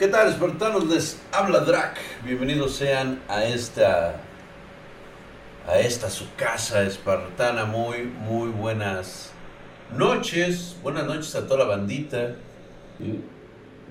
[0.00, 0.86] ¿Qué tal, espartanos?
[0.86, 1.98] Les habla Drac.
[2.24, 4.14] Bienvenidos sean a esta
[5.68, 7.66] a esta su casa espartana.
[7.66, 9.30] Muy, muy buenas
[9.94, 10.74] noches.
[10.82, 12.34] Buenas noches a toda la bandita.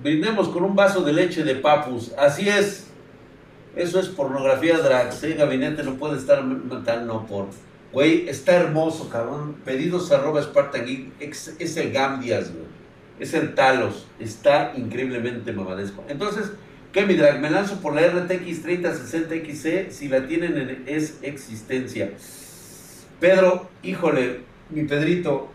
[0.02, 2.10] Brindemos con un vaso de leche de papus.
[2.18, 2.88] Así es.
[3.76, 5.10] Eso es pornografía Drac.
[5.10, 7.46] Ese gabinete no puede estar matando por.
[7.92, 9.58] Güey, está hermoso, cabrón.
[9.64, 12.69] Pedidos arroba Spartan Es el Gambias, güey
[13.20, 14.08] es el Talos.
[14.18, 16.02] Está increíblemente mamadesco.
[16.08, 16.52] Entonces,
[16.92, 17.40] ¿qué mi drag?
[17.40, 22.10] Me lanzo por la RTX 3060XC si la tienen en es existencia.
[23.20, 25.50] Pedro, híjole, mi Pedrito,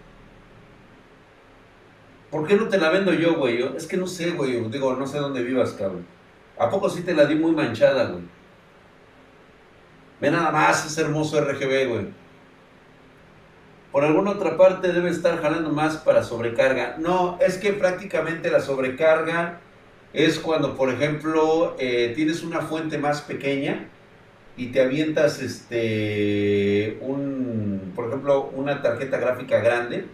[2.29, 3.61] ¿por qué no te la vendo yo, güey?
[3.75, 4.69] Es que no sé, güey.
[4.69, 6.05] Digo, no sé dónde vivas, cabrón.
[6.57, 8.23] ¿A poco sí te la di muy manchada, güey?
[10.21, 12.24] Ve nada más ese hermoso RGB, güey
[13.95, 16.97] por alguna otra parte debe estar jalando más para sobrecarga.
[16.99, 19.61] No, es que prácticamente la sobrecarga
[20.11, 23.87] es cuando, por ejemplo, eh, tienes una fuente más pequeña
[24.57, 30.07] y te avientas, este, un, por ejemplo, una tarjeta gráfica grande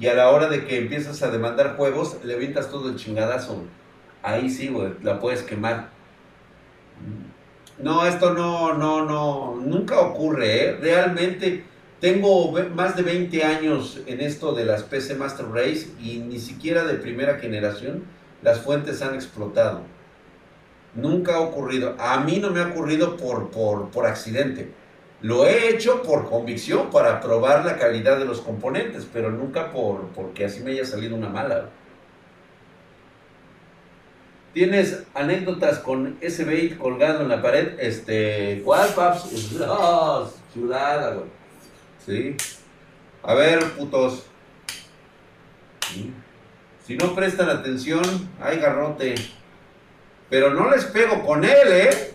[0.00, 3.64] y a la hora de que empiezas a demandar juegos, le avientas todo el chingadazo.
[4.22, 5.90] Ahí sí, güey, la puedes quemar.
[7.78, 10.78] No, esto no, no, no, nunca ocurre, ¿eh?
[10.80, 11.68] Realmente
[12.00, 16.84] tengo más de 20 años en esto de las PC Master Race y ni siquiera
[16.84, 18.04] de primera generación
[18.42, 19.82] las fuentes han explotado.
[20.94, 21.94] Nunca ha ocurrido.
[21.98, 24.72] A mí no me ha ocurrido por, por, por accidente.
[25.20, 30.08] Lo he hecho por convicción para probar la calidad de los componentes, pero nunca por
[30.08, 31.68] porque así me haya salido una mala.
[34.54, 37.78] ¿Tienes anécdotas con bait colgado en la pared?
[37.78, 39.52] Este, ¿cuál, paps?
[39.52, 41.22] No, ciudad.
[42.10, 42.36] ¿Sí?
[43.22, 44.26] A ver, putos.
[46.84, 48.02] Si no prestan atención,
[48.40, 49.14] hay garrote.
[50.28, 52.14] Pero no les pego con él, ¿eh?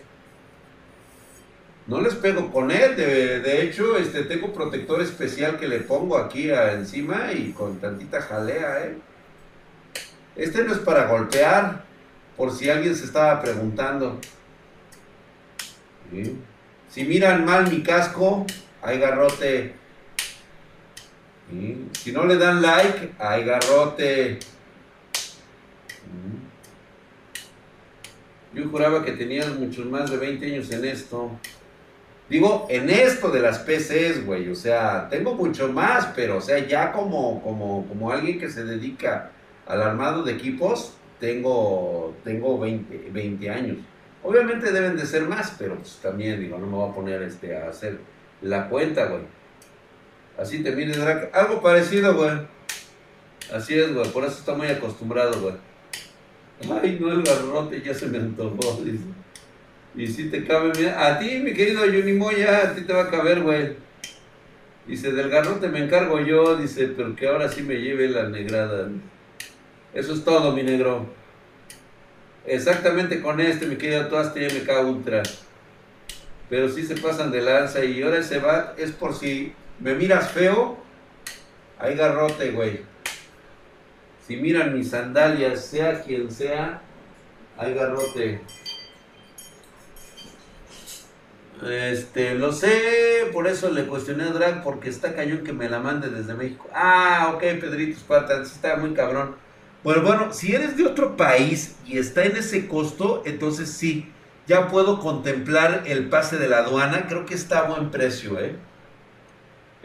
[1.86, 2.94] No les pego con él.
[2.94, 8.84] De, hecho, este, tengo protector especial que le pongo aquí encima y con tantita jalea,
[8.84, 8.98] ¿eh?
[10.36, 11.84] Este no es para golpear,
[12.36, 14.20] por si alguien se estaba preguntando.
[16.90, 18.44] Si miran mal mi casco,
[18.82, 19.85] hay garrote.
[21.92, 24.38] Si no le dan like, hay garrote.
[28.52, 31.30] Yo juraba que tenías muchos más de 20 años en esto.
[32.28, 34.48] Digo, en esto de las PCs, güey.
[34.48, 38.64] O sea, tengo mucho más, pero, o sea, ya como, como, como alguien que se
[38.64, 39.30] dedica
[39.66, 43.76] al armado de equipos, tengo, tengo 20, 20 años.
[44.22, 47.56] Obviamente deben de ser más, pero pues también, digo, no me voy a poner este,
[47.56, 47.98] a hacer
[48.42, 49.22] la cuenta, güey.
[50.38, 51.34] Así te Drac.
[51.34, 52.32] Algo parecido, güey.
[53.52, 54.08] Así es, güey.
[54.10, 55.54] Por eso está muy acostumbrado, güey.
[56.82, 59.04] Ay, no, el garrote ya se me antojó, dice.
[59.94, 61.06] Y si te cabe, mira.
[61.06, 61.82] A ti, mi querido
[62.18, 63.76] Moya, a ti te va a caber, güey.
[64.86, 68.88] Dice, del garrote me encargo yo, dice, pero que ahora sí me lleve la negrada.
[69.92, 71.06] Eso es todo, mi negro.
[72.46, 75.22] Exactamente con este, mi querido Toaste MK Ultra.
[76.48, 80.30] Pero sí se pasan de lanza y ahora ese bat es por si me miras
[80.30, 80.78] feo,
[81.78, 82.80] hay garrote, güey.
[84.26, 86.82] Si miran mis sandalias, sea quien sea,
[87.56, 88.40] hay garrote.
[91.64, 95.80] Este, lo sé, por eso le cuestioné a Drag, porque está cañón que me la
[95.80, 96.68] mande desde México.
[96.74, 99.36] Ah, ok, Pedrito Esparta, está muy cabrón.
[99.82, 104.12] Bueno, bueno, si eres de otro país y está en ese costo, entonces sí,
[104.46, 107.06] ya puedo contemplar el pase de la aduana.
[107.08, 108.56] Creo que está a buen precio, ¿eh?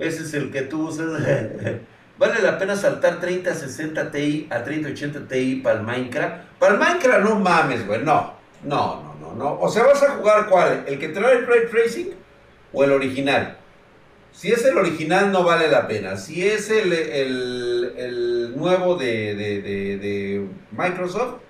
[0.01, 1.07] Ese es el que tú usas.
[2.17, 6.35] vale la pena saltar 3060 Ti a 3080 Ti para el Minecraft.
[6.59, 8.03] Para el Minecraft no mames, güey.
[8.03, 9.59] No, no, no, no, no.
[9.59, 10.83] O sea, vas a jugar cuál?
[10.87, 12.09] ¿El que trae el Ray Tracing
[12.73, 13.57] o el original?
[14.31, 16.17] Si es el original no vale la pena.
[16.17, 21.41] Si es el, el, nuevo de, de, de Microsoft,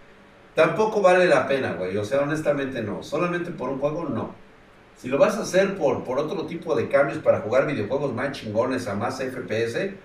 [0.56, 1.96] tampoco vale la pena, güey.
[1.98, 3.02] O sea, honestamente no.
[3.02, 4.36] Solamente por un juego, no.
[5.02, 8.34] Si lo vas a hacer por, por otro tipo de cambios para jugar videojuegos más
[8.34, 9.96] chingones a más FPS,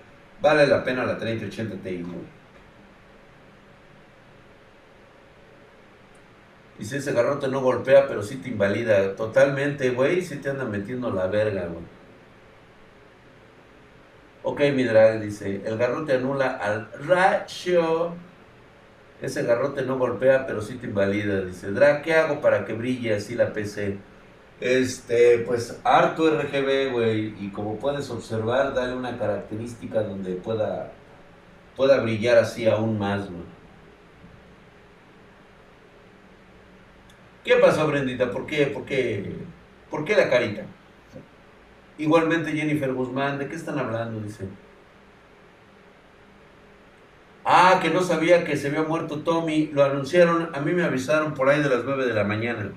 [0.41, 2.03] vale la pena la 3080 Ti.
[6.79, 10.65] Y si ese garrote no golpea, pero sí te invalida totalmente, güey, sí te anda
[10.65, 11.85] metiendo la verga, güey.
[14.45, 18.15] Ok, mi drag dice, el garrote anula al ratio.
[19.21, 21.43] Ese garrote no golpea, pero sí te invalida.
[21.43, 23.99] Dice, drag, ¿qué hago para que brille así la PC?
[24.61, 30.93] Este, pues harto RGB, güey, y como puedes observar, dale una característica donde pueda,
[31.77, 33.45] pueda brillar así aún más, güey.
[37.45, 38.31] ¿Qué pasó, Brendita?
[38.31, 38.67] ¿Por qué?
[38.67, 39.37] ¿Por qué?
[39.91, 40.63] ¿Por qué la carita?
[41.99, 44.21] Igualmente Jennifer Guzmán, ¿de qué están hablando?
[44.21, 44.49] Dice.
[47.45, 49.71] Ah, que no sabía que se había muerto Tommy.
[49.73, 52.73] Lo anunciaron, a mí me avisaron por ahí de las 9 de la mañana.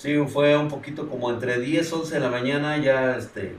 [0.00, 3.56] Sí, fue un poquito como entre 10, 11 de la mañana, ya este...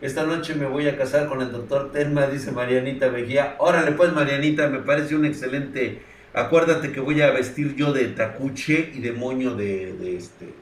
[0.00, 3.56] Esta noche me voy a casar con el doctor Telma, dice Marianita Mejía.
[3.58, 6.00] Órale pues, Marianita, me parece un excelente...
[6.34, 10.54] Acuérdate que voy a vestir yo de tacuche y de moño de, este...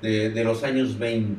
[0.00, 1.38] De, de los años 20.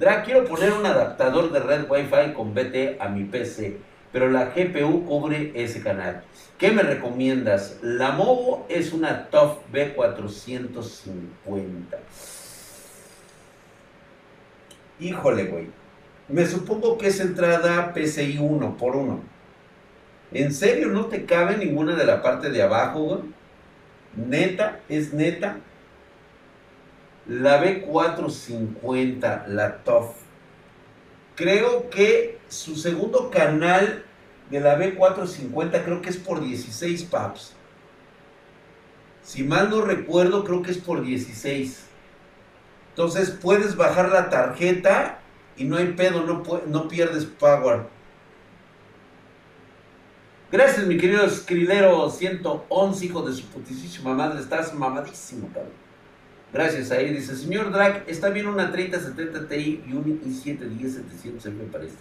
[0.00, 3.78] Drag, quiero poner un adaptador de red Wi-Fi con BT a mi PC
[4.12, 6.22] pero la GPU cubre ese canal.
[6.58, 7.78] ¿Qué me recomiendas?
[7.82, 11.96] La Movo es una TOF B450.
[15.02, 15.68] Híjole, güey.
[16.28, 19.20] Me supongo que es entrada PCI 1 por 1.
[20.32, 23.20] ¿En serio no te cabe ninguna de la parte de abajo, güey?
[24.16, 25.58] Neta, es neta.
[27.26, 30.22] La B450, la TOF
[31.34, 34.04] creo que su segundo canal
[34.50, 37.54] de la B450 creo que es por 16 paps.
[39.22, 41.86] Si mal no recuerdo, creo que es por 16.
[42.92, 45.18] Entonces puedes bajar la tarjeta
[45.56, 47.86] y no hay pedo, no, no pierdes power.
[50.50, 54.38] Gracias, mi querido escrilero 111, hijo de su putísima madre.
[54.38, 55.72] Estás mamadísimo, cabrón.
[56.52, 61.96] Gracias, ahí dice, señor Drake, está bien una 3070 Ti y un i7-10700 me parece.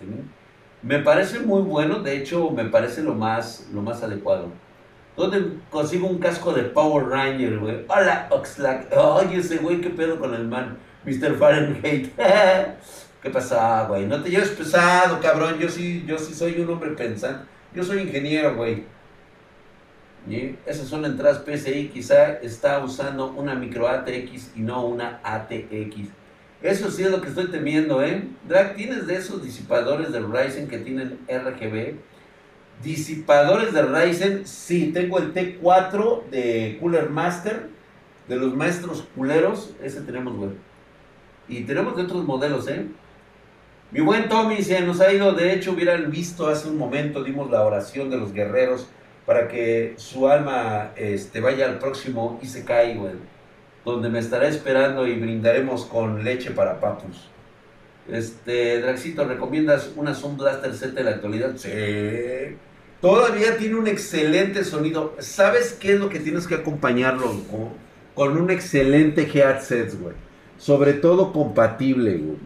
[0.81, 4.51] Me parece muy bueno, de hecho me parece lo más, lo más adecuado.
[5.17, 7.85] ¿Dónde consigo un casco de Power Ranger, güey?
[7.87, 8.95] Hola, Oxlack.
[8.95, 10.77] Oye, ese güey, ¿qué pedo con el man?
[11.05, 11.37] Mr.
[11.37, 12.13] Fahrenheit.
[13.21, 14.05] ¿Qué pasa, güey?
[14.05, 15.59] No te lleves pesado, cabrón.
[15.59, 17.45] Yo sí, yo sí soy un hombre pensante.
[17.75, 18.83] Yo soy ingeniero, güey.
[20.29, 20.55] ¿Y?
[20.65, 26.09] Esas son entradas PCI, quizá está usando una micro ATX y no una ATX.
[26.61, 28.23] Eso sí es lo que estoy temiendo, ¿eh?
[28.47, 31.95] Drag, ¿tienes de esos disipadores de Ryzen que tienen RGB?
[32.83, 37.67] Disipadores de Ryzen, sí, tengo el T4 de Cooler Master,
[38.27, 40.51] de los maestros culeros, ese tenemos, güey.
[41.47, 42.85] Y tenemos de otros modelos, ¿eh?
[43.91, 47.51] Mi buen Tommy se nos ha ido, de hecho hubieran visto hace un momento, dimos
[47.51, 48.87] la oración de los guerreros
[49.25, 53.11] para que su alma este, vaya al próximo y se caiga,
[53.83, 57.29] donde me estará esperando y brindaremos con leche para papus.
[58.09, 61.55] Este, Draxito, ¿recomiendas una Zoom Blaster Z de la actualidad?
[61.57, 61.69] Sí.
[63.01, 65.15] Todavía tiene un excelente sonido.
[65.19, 68.37] ¿Sabes qué es lo que tienes que acompañarlo con?
[68.37, 70.13] Un excelente headset, güey.
[70.57, 72.37] Sobre todo compatible, güey.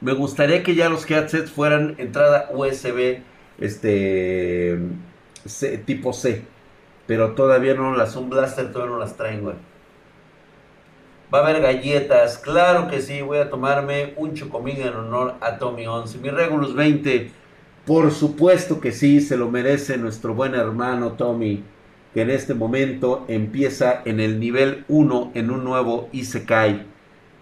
[0.00, 3.18] Me gustaría que ya los headsets fueran entrada USB,
[3.58, 4.78] este,
[5.84, 6.42] tipo C.
[7.06, 9.56] Pero todavía no las, un blaster todavía no las traen, güey.
[11.32, 15.58] Va a haber galletas, claro que sí, voy a tomarme un chocomín en honor a
[15.58, 16.18] Tommy 11.
[16.18, 17.30] Mi Regulus 20,
[17.86, 21.62] por supuesto que sí, se lo merece nuestro buen hermano Tommy,
[22.12, 26.84] que en este momento empieza en el nivel 1 en un nuevo Isekai.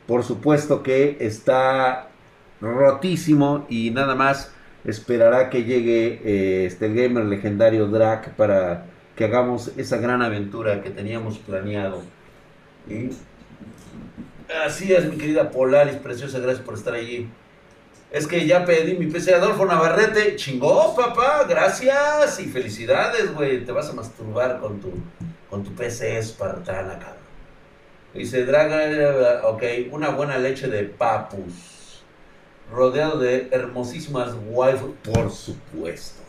[0.06, 2.10] Por supuesto que está
[2.60, 4.52] rotísimo y nada más
[4.84, 8.84] esperará que llegue eh, este gamer legendario Drac para
[9.16, 12.02] que hagamos esa gran aventura que teníamos planeado.
[14.66, 17.28] Así es, mi querida Polaris, preciosa, gracias por estar allí.
[18.14, 20.36] Es que ya pedí mi PC Adolfo Navarrete.
[20.36, 23.64] Chingó, papá, gracias y felicidades, güey.
[23.64, 24.92] Te vas a masturbar con tu,
[25.50, 27.24] con tu PC espartana, cabrón.
[28.14, 32.04] Dice Draga, ok, una buena leche de papus
[32.70, 36.22] rodeado de hermosísimas waifu, por supuesto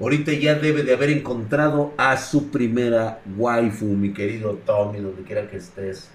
[0.00, 5.48] Ahorita ya debe de haber encontrado a su primera waifu, mi querido Tommy, donde quiera
[5.48, 6.10] que estés.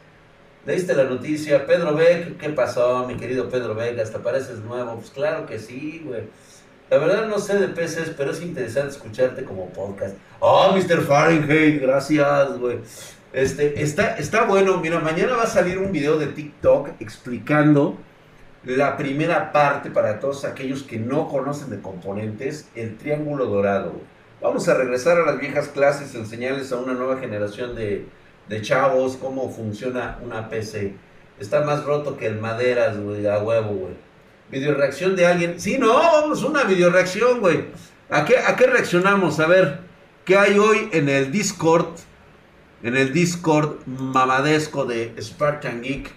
[0.64, 1.66] ¿Leíste la noticia?
[1.66, 3.98] Pedro Beck, ¿qué pasó, mi querido Pedro Beck?
[3.98, 4.96] ¿Hasta pareces nuevo?
[4.96, 6.22] Pues claro que sí, güey.
[6.92, 10.16] La verdad no sé de peces, pero es interesante escucharte como podcast.
[10.40, 11.02] Oh, Mr.
[11.02, 12.78] Fahrenheit, gracias, güey.
[13.34, 14.78] Este, está, está bueno.
[14.78, 17.98] Mira, mañana va a salir un video de TikTok explicando
[18.64, 23.94] la primera parte para todos aquellos que no conocen de componentes, el triángulo dorado.
[24.42, 28.06] Vamos a regresar a las viejas clases, enseñarles a una nueva generación de,
[28.60, 30.94] chavos cómo funciona una PC.
[31.40, 33.94] Está más roto que el maderas, güey, a huevo, güey.
[34.50, 35.60] Video reacción de alguien.
[35.62, 37.68] Sí, no, vamos, una video reacción, güey.
[38.10, 39.40] ¿A qué, ¿A qué reaccionamos?
[39.40, 39.80] A ver,
[40.26, 41.88] ¿qué hay hoy en el Discord?
[42.84, 46.12] En el Discord mamadesco de Spartan Geek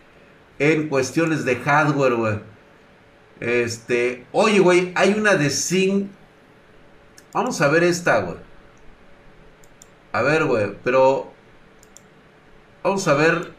[0.58, 2.40] en cuestiones de hardware, güey.
[3.40, 6.08] Este, oye, güey, hay una de Zing.
[7.32, 8.38] Vamos a ver esta, güey.
[10.12, 11.33] A ver, güey, pero
[12.84, 13.50] Vamos a ver.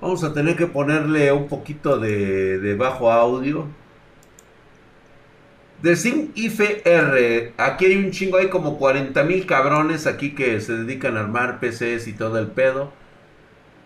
[0.00, 3.66] Vamos a tener que ponerle un poquito de, bajo audio.
[5.82, 10.74] De Sim IFR, aquí hay un chingo, hay como 40 mil cabrones aquí que se
[10.74, 12.92] dedican a armar PCs y todo el pedo.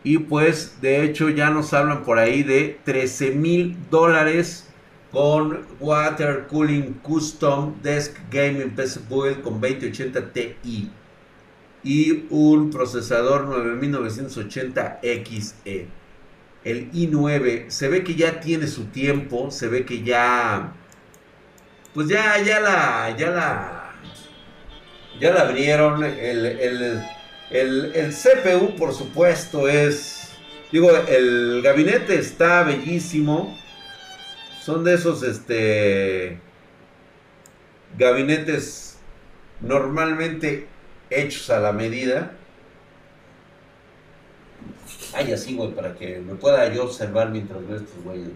[0.04, 4.68] Y pues, de hecho, ya nos hablan por ahí de 13 mil dólares
[5.10, 10.90] con Water Cooling Custom Desk Gaming PC Build con 2080 Ti
[11.82, 15.86] y un procesador 9980 XE.
[16.64, 20.74] El i9 se ve que ya tiene su tiempo, se ve que ya
[21.94, 23.94] pues ya, ya la, ya la,
[25.20, 26.04] ya la abrieron.
[26.04, 27.02] El, el,
[27.50, 30.30] el, el CPU, por supuesto, es,
[30.70, 33.58] digo, el gabinete está bellísimo.
[34.60, 36.38] Son de esos, este,
[37.98, 38.98] gabinetes
[39.60, 40.68] normalmente
[41.10, 42.32] hechos a la medida.
[45.12, 48.30] Ay, así, güey, para que me pueda yo observar mientras veo estos güeyes.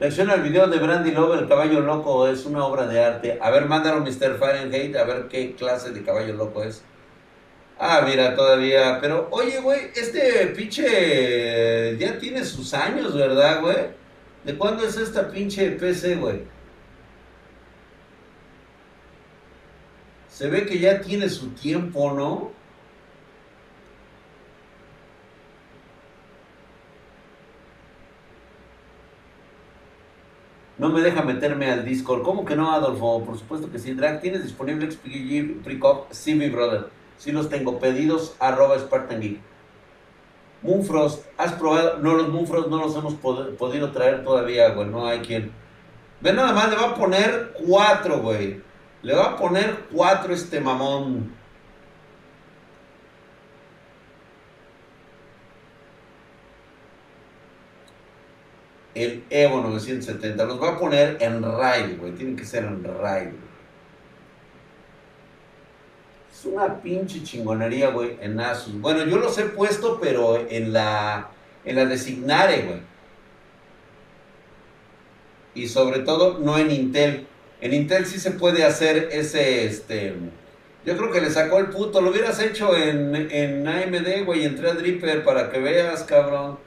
[0.00, 3.38] Reacciona al video de Brandy Love, el caballo loco es una obra de arte.
[3.40, 4.38] A ver, mándalo Mr.
[4.38, 6.82] Fahrenheit, a ver qué clase de caballo loco es.
[7.78, 8.98] Ah, mira, todavía.
[9.00, 13.76] Pero, oye, güey, este pinche ya tiene sus años, ¿verdad, güey?
[14.44, 16.44] ¿De cuándo es esta pinche PC, güey?
[20.40, 22.50] Se ve que ya tiene su tiempo, ¿no?
[30.78, 32.22] No me deja meterme al Discord.
[32.22, 33.22] ¿Cómo que no, Adolfo?
[33.22, 33.92] Por supuesto que sí.
[33.92, 36.10] Drag, ¿tienes disponible XPG Precop?
[36.10, 36.88] Sí, mi brother.
[37.18, 37.78] Sí los tengo.
[37.78, 39.40] Pedidos arroba Spartan Geek.
[40.62, 41.98] Moonfrost, ¿has probado?
[41.98, 44.88] No, los Moonfrost no los hemos podido traer todavía, güey.
[44.88, 45.52] No hay quien.
[46.22, 48.69] Ve nada más, le va a poner cuatro, güey.
[49.02, 51.40] Le va a poner cuatro este mamón.
[58.94, 60.44] el Evo 970.
[60.44, 62.12] Los va a poner en RAID, güey.
[62.12, 63.28] Tienen que ser en RAID.
[66.32, 68.80] Es una pinche chingonería, güey, en Asus.
[68.80, 71.30] Bueno, yo los he puesto, pero en la,
[71.64, 72.80] en la Designare, güey.
[75.54, 77.26] Y sobre todo, no en Intel.
[77.60, 80.14] En Intel sí se puede hacer ese, este...
[80.84, 82.00] Yo creo que le sacó el puto.
[82.00, 86.58] Lo hubieras hecho en, en AMD, güey, en Threadripper para que veas, cabrón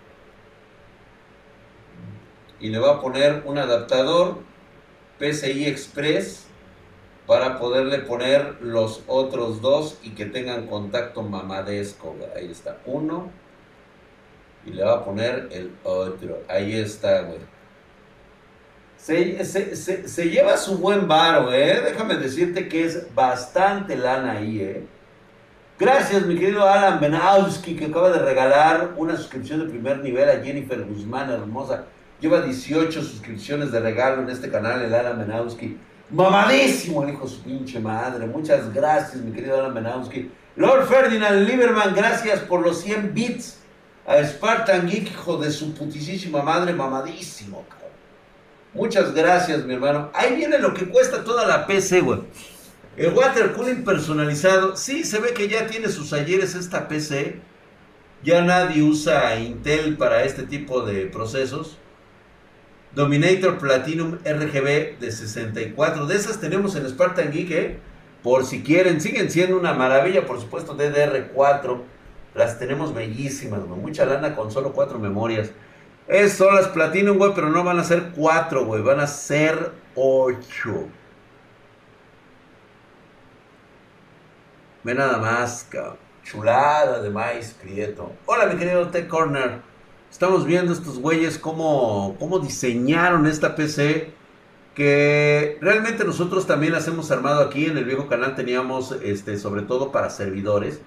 [2.64, 4.38] y le va a poner un adaptador
[5.20, 6.46] PCI Express
[7.28, 12.16] para poderle poner los otros dos y que tengan contacto mamadesco.
[12.34, 13.30] Ahí está uno.
[14.66, 16.42] Y le va a poner el otro.
[16.48, 17.40] Ahí está, güey.
[19.04, 21.82] Se, lleva su buen varo, ¿eh?
[21.84, 24.88] Déjame decirte que es bastante lana ahí, ¿eh?
[25.78, 30.42] Gracias, mi querido Alan Benowski, que acaba de regalar una suscripción de primer nivel a
[30.42, 31.84] Jennifer Guzmán, hermosa.
[32.22, 35.78] Lleva 18 suscripciones de regalo en este canal, el Alan Menowski.
[36.10, 38.26] Mamadísimo el hijo su pinche madre.
[38.26, 40.32] Muchas gracias, mi querido Alan Menowski.
[40.56, 43.60] Lord Ferdinand Lieberman, gracias por los 100 bits.
[44.08, 47.83] A Spartan Geek, hijo de su putísima madre, mamadísimo, cabrón.
[48.74, 50.10] Muchas gracias, mi hermano.
[50.14, 52.22] Ahí viene lo que cuesta toda la PC, güey.
[52.98, 54.76] El water cooling personalizado.
[54.76, 57.40] Sí, se ve que ya tiene sus ayeres esta PC.
[58.24, 61.78] Ya nadie usa Intel para este tipo de procesos.
[62.96, 66.06] Dominator Platinum RGB de 64.
[66.06, 67.80] De esas tenemos en Spartan Geek, ¿eh?
[68.24, 69.02] por si quieren.
[69.02, 71.82] Siguen siendo una maravilla, por supuesto, DDR4.
[72.34, 73.80] Las tenemos bellísimas, güey.
[73.80, 75.52] Mucha lana con solo cuatro memorias.
[76.08, 78.82] Es, son las Platinum, güey, pero no van a ser cuatro, güey.
[78.82, 80.88] Van a ser ocho.
[84.84, 85.98] Ve nada más, cabrón.
[86.24, 88.12] Chulada de maíz prieto.
[88.26, 89.62] Hola, mi querido Tech Corner.
[90.10, 94.14] Estamos viendo estos güeyes cómo, cómo diseñaron esta PC
[94.76, 99.62] que realmente nosotros también las hemos armado aquí en el viejo canal teníamos este sobre
[99.64, 100.82] todo para servidores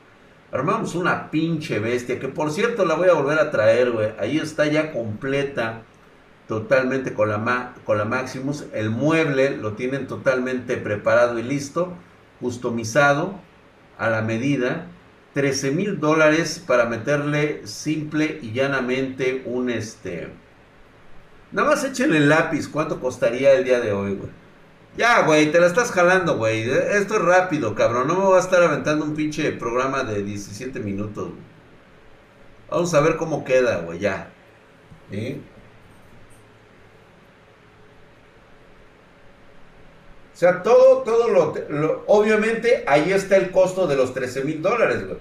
[0.53, 4.39] armamos una pinche bestia que por cierto la voy a volver a traer güey ahí
[4.39, 5.83] está ya completa
[6.49, 11.93] totalmente con la con la Maximus el mueble lo tienen totalmente preparado y listo
[12.41, 13.35] customizado
[13.99, 14.87] a la medida
[15.37, 20.29] 13 mil dólares para meterle simple y llanamente un este.
[21.53, 22.69] Nada más échenle el lápiz.
[22.69, 24.31] ¿Cuánto costaría el día de hoy, güey?
[24.97, 26.69] Ya, güey, te la estás jalando, güey.
[26.71, 28.09] Esto es rápido, cabrón.
[28.09, 31.33] No me voy a estar aventando un pinche programa de 17 minutos.
[32.69, 34.37] Vamos a ver cómo queda, güey, ya.
[40.35, 45.07] O sea, todo, todo lo, Obviamente, ahí está el costo de los 13 mil dólares,
[45.07, 45.19] güey.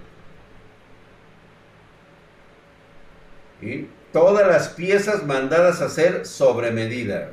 [3.60, 3.90] ¿sí?
[4.12, 7.32] Todas las piezas mandadas a hacer sobre medida.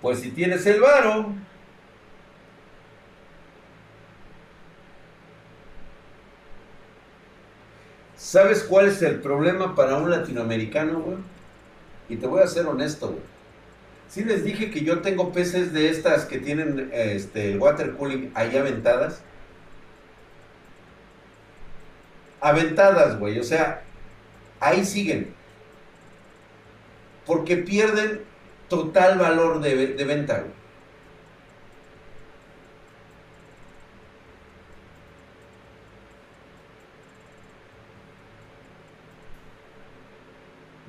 [0.00, 1.34] Pues si tienes el varo,
[8.28, 11.16] ¿Sabes cuál es el problema para un latinoamericano, güey?
[12.10, 13.22] Y te voy a ser honesto, güey.
[14.10, 18.30] Sí les dije que yo tengo peces de estas que tienen este, el water cooling
[18.34, 19.22] ahí aventadas.
[22.40, 23.38] Aventadas, güey.
[23.38, 23.82] O sea,
[24.60, 25.32] ahí siguen.
[27.24, 28.20] Porque pierden
[28.68, 30.44] total valor de, de venta.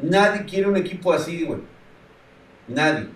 [0.01, 1.61] Nadie quiere un equipo así, güey.
[2.67, 3.09] Nadie.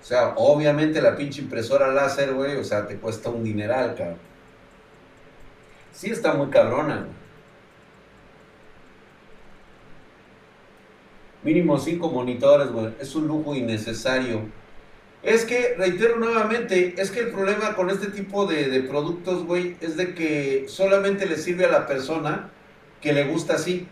[0.00, 4.18] O sea, obviamente la pinche impresora láser, güey, o sea, te cuesta un dineral, cabrón.
[5.92, 7.21] Sí está muy cabrona, güey.
[11.42, 12.94] Mínimo cinco monitores, güey.
[13.00, 14.42] Es un lujo innecesario.
[15.22, 19.96] Es que, reitero nuevamente, es que el problema con este tipo de, productos, güey, es
[19.96, 22.50] de que solamente le sirve a la persona
[23.00, 23.86] que le gusta así.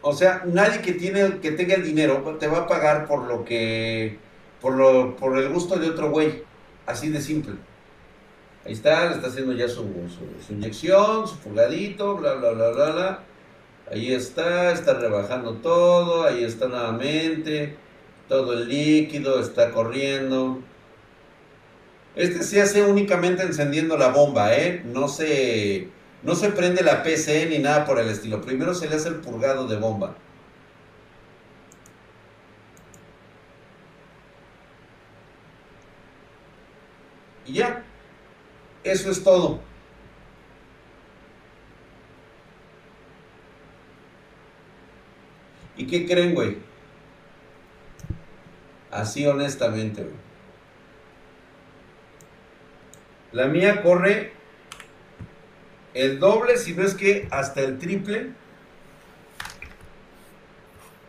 [0.00, 3.44] O sea, nadie que tiene que tenga el dinero te va a pagar por lo
[3.44, 4.18] que
[4.60, 6.44] por lo por el gusto de otro güey,
[6.86, 7.54] así de simple.
[8.64, 12.70] Ahí está, le está haciendo ya su, su, su inyección, su pulgadito, bla bla bla
[12.70, 13.24] bla bla.
[13.90, 17.76] Ahí está, está rebajando todo, ahí está nuevamente
[18.28, 20.62] todo el líquido está corriendo.
[22.14, 24.82] Este se hace únicamente encendiendo la bomba, ¿eh?
[24.84, 25.88] No se,
[26.22, 28.40] no se prende la PC ni nada por el estilo.
[28.42, 30.16] Primero se le hace el purgado de bomba.
[37.46, 37.84] Y ya.
[38.84, 39.60] Eso es todo.
[45.78, 46.58] ¿Y qué creen, güey?
[48.90, 50.06] Así honestamente,
[53.30, 54.32] La mía corre
[55.92, 58.30] el doble, si no es que hasta el triple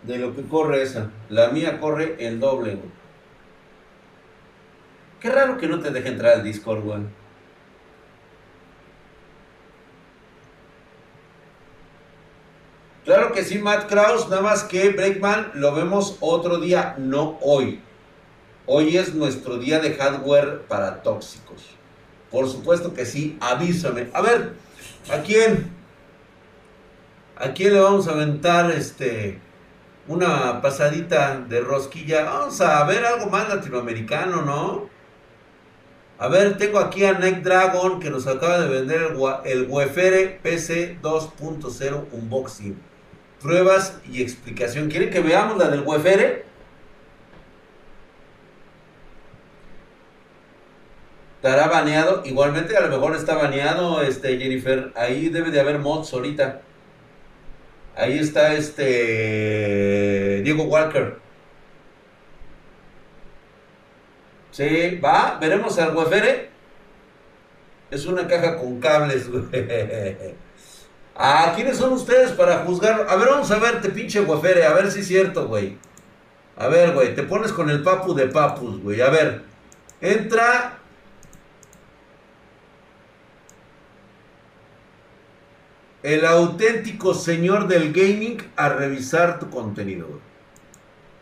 [0.03, 1.11] de lo que corre esa.
[1.29, 2.89] La mía corre el doble, güey.
[5.21, 7.01] Qué raro que no te deje entrar al Discord, güey.
[13.09, 17.81] Claro que sí, Matt Kraus, nada más que Breakman lo vemos otro día, no hoy.
[18.67, 21.71] Hoy es nuestro día de hardware para tóxicos.
[22.29, 24.09] Por supuesto que sí, avísame.
[24.13, 24.53] A ver,
[25.11, 25.71] ¿a quién?
[27.35, 29.41] ¿A quién le vamos a aventar este
[30.07, 32.25] una pasadita de rosquilla?
[32.25, 34.87] Vamos a ver algo más latinoamericano, ¿no?
[36.19, 40.99] A ver, tengo aquí a Night Dragon que nos acaba de vender el, el PC
[41.01, 42.88] 2.0 Unboxing
[43.41, 44.89] pruebas y explicación.
[44.89, 46.45] ¿Quieren que veamos la del UFR?
[51.37, 52.23] Estará baneado.
[52.25, 54.91] Igualmente, a lo mejor está baneado, este, Jennifer.
[54.95, 56.61] Ahí debe de haber mods ahorita.
[57.95, 61.17] Ahí está este Diego Walker.
[64.51, 66.49] Sí, va, veremos al UFR.
[67.91, 69.45] Es una caja con cables, güey.
[71.21, 73.05] Ah, ¿quiénes son ustedes para juzgar?
[73.09, 75.77] A ver, vamos a verte, pinche guafere, a ver si es cierto, güey.
[76.55, 79.01] A ver, güey, te pones con el papu de papus, güey.
[79.01, 79.43] A ver,
[79.99, 80.79] entra.
[86.03, 90.21] El auténtico señor del gaming a revisar tu contenido, güey.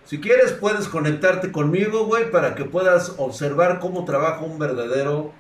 [0.06, 5.34] Si quieres, puedes conectarte conmigo, güey, para que puedas observar cómo trabaja un verdadero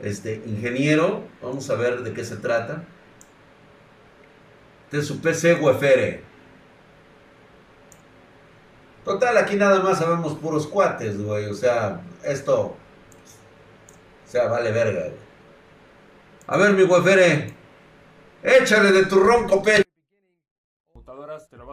[0.00, 1.22] este, ingeniero.
[1.42, 2.84] Vamos a ver de qué se trata
[4.94, 6.22] de su PC Wefere.
[9.04, 11.46] Total, aquí nada más sabemos puros cuates, güey.
[11.46, 12.76] O sea, esto.
[14.26, 15.10] O sea, vale verga,
[16.46, 17.52] A ver, mi Wefere.
[18.42, 19.83] Échale de tu ronco, pe.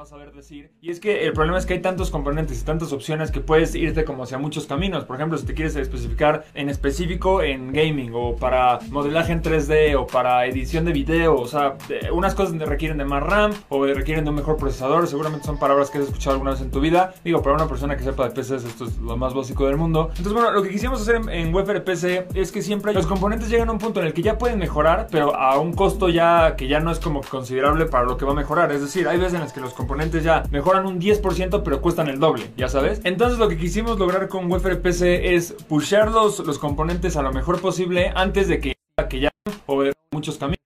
[0.01, 0.71] A saber decir.
[0.81, 3.75] Y es que el problema es que hay tantos componentes y tantas opciones que puedes
[3.75, 5.05] irte como hacia muchos caminos.
[5.05, 9.95] Por ejemplo, si te quieres especificar en específico en gaming o para modelaje en 3D
[9.95, 11.77] o para edición de video, o sea,
[12.11, 15.91] unas cosas requieren de más RAM o requieren de un mejor procesador, seguramente son palabras
[15.91, 17.13] que has escuchado alguna vez en tu vida.
[17.23, 20.07] Digo, para una persona que sepa de PCs esto es lo más básico del mundo.
[20.09, 23.69] Entonces, bueno, lo que quisimos hacer en, en PC es que siempre los componentes llegan
[23.69, 26.67] a un punto en el que ya pueden mejorar, pero a un costo ya que
[26.67, 28.71] ya no es como considerable para lo que va a mejorar.
[28.71, 29.90] Es decir, hay veces en las que los componentes
[30.23, 33.01] ya mejoran un 10%, pero cuestan el doble, ya sabes.
[33.03, 34.49] Entonces lo que quisimos lograr con
[34.81, 38.75] PC es pushear los, componentes a lo mejor posible antes de que,
[39.09, 39.31] que ya
[39.65, 40.57] o muchos caminos.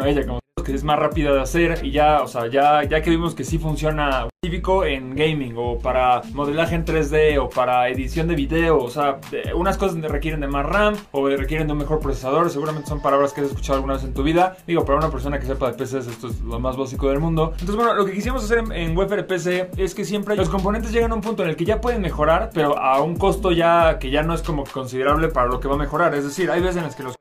[0.00, 3.10] Ella como que es más rápida de hacer y ya, o sea, ya, ya que
[3.10, 8.26] vimos que sí funciona típico en gaming o para modelaje en 3D o para edición
[8.26, 9.18] de video, o sea,
[9.54, 13.32] unas cosas requieren de más RAM o requieren de un mejor procesador, seguramente son palabras
[13.32, 14.56] que has escuchado alguna vez en tu vida.
[14.66, 17.50] Digo, para una persona que sepa de PCs esto es lo más básico del mundo.
[17.52, 21.12] Entonces, bueno, lo que quisimos hacer en, en PC es que siempre los componentes llegan
[21.12, 24.10] a un punto en el que ya pueden mejorar, pero a un costo ya que
[24.10, 26.14] ya no es como considerable para lo que va a mejorar.
[26.14, 27.14] Es decir, hay veces en las que los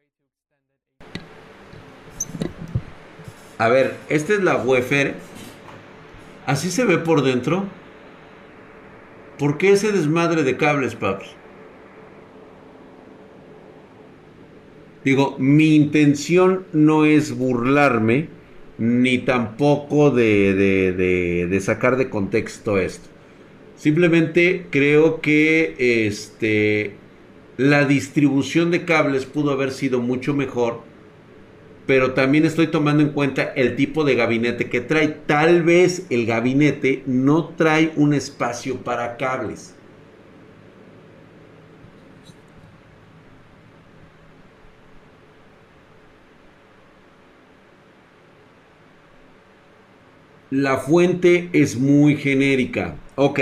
[3.61, 5.13] A ver, esta es la Wefer.
[6.47, 7.65] Así se ve por dentro.
[9.37, 11.27] ¿Por qué ese desmadre de cables, paps?
[15.05, 18.29] Digo, mi intención no es burlarme,
[18.79, 23.09] ni tampoco de, de, de, sacar de contexto esto.
[23.75, 26.95] Simplemente creo que este,
[27.57, 30.89] la distribución de cables pudo haber sido mucho mejor
[31.91, 35.09] pero también estoy tomando en cuenta el tipo de gabinete que trae.
[35.09, 39.75] Tal vez el gabinete no trae un espacio para cables.
[50.49, 52.95] La fuente es muy genérica.
[53.15, 53.41] Ok,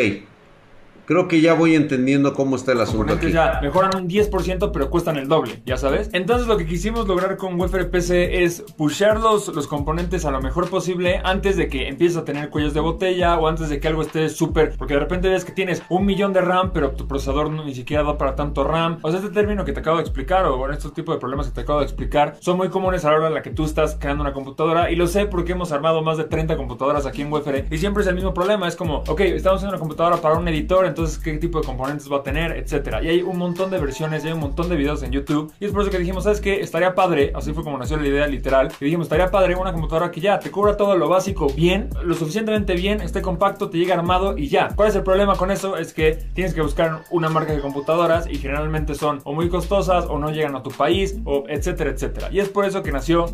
[1.09, 3.31] Creo que ya voy entendiendo cómo está el asunto aquí.
[3.31, 6.11] ya mejoran un 10%, pero cuestan el doble, ya sabes.
[6.13, 10.39] Entonces lo que quisimos lograr con Wefer PC es pushear los, los componentes a lo
[10.39, 13.87] mejor posible antes de que empieces a tener cuellos de botella o antes de que
[13.87, 14.77] algo esté súper...
[14.77, 17.73] Porque de repente ves que tienes un millón de RAM, pero tu procesador no, ni
[17.73, 18.99] siquiera da para tanto RAM.
[19.01, 21.47] O sea, este término que te acabo de explicar o bueno, estos tipos de problemas
[21.47, 23.65] que te acabo de explicar son muy comunes a la hora en la que tú
[23.65, 27.23] estás creando una computadora y lo sé porque hemos armado más de 30 computadoras aquí
[27.23, 28.67] en Wefer y siempre es el mismo problema.
[28.67, 31.65] Es como, ok, estamos haciendo una computadora para un editor, entonces entonces qué tipo de
[31.65, 33.01] componentes va a tener, etcétera.
[33.01, 35.51] Y hay un montón de versiones, y hay un montón de videos en YouTube.
[35.59, 36.59] Y es por eso que dijimos, ¿sabes qué?
[36.59, 38.69] Estaría padre, así fue como nació la idea literal.
[38.79, 42.13] Y dijimos, estaría padre una computadora que ya te cubra todo lo básico bien, lo
[42.15, 44.69] suficientemente bien, esté compacto, te llegue armado y ya.
[44.75, 45.77] ¿Cuál es el problema con eso?
[45.77, 50.05] Es que tienes que buscar una marca de computadoras y generalmente son o muy costosas
[50.05, 52.27] o no llegan a tu país o etcétera, etcétera.
[52.31, 53.25] Y es por eso que nació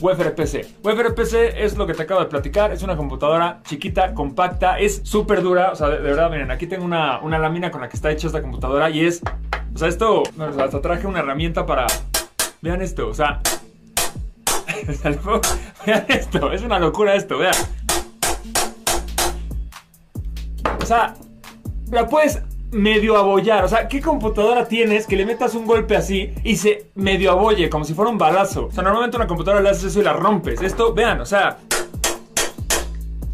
[0.00, 0.66] Wefer PC.
[0.82, 2.72] Wefer PC es lo que te acabo de platicar.
[2.72, 5.72] Es una computadora chiquita, compacta, es súper dura.
[5.72, 8.26] O sea, de, verdad, miren, aquí tengo una, una lámina con la que está hecha
[8.26, 9.22] esta computadora y es.
[9.74, 10.22] O sea, esto.
[10.58, 11.86] hasta traje una herramienta para.
[12.60, 13.40] Vean esto, o sea.
[15.86, 17.54] vean esto, es una locura esto, vean.
[20.80, 21.14] O sea,
[21.90, 23.64] la puedes medio abollar.
[23.64, 27.70] O sea, ¿qué computadora tienes que le metas un golpe así y se medio abolle
[27.70, 28.66] como si fuera un balazo?
[28.66, 30.60] O sea, normalmente una computadora le haces eso y la rompes.
[30.62, 31.58] Esto, vean, o sea,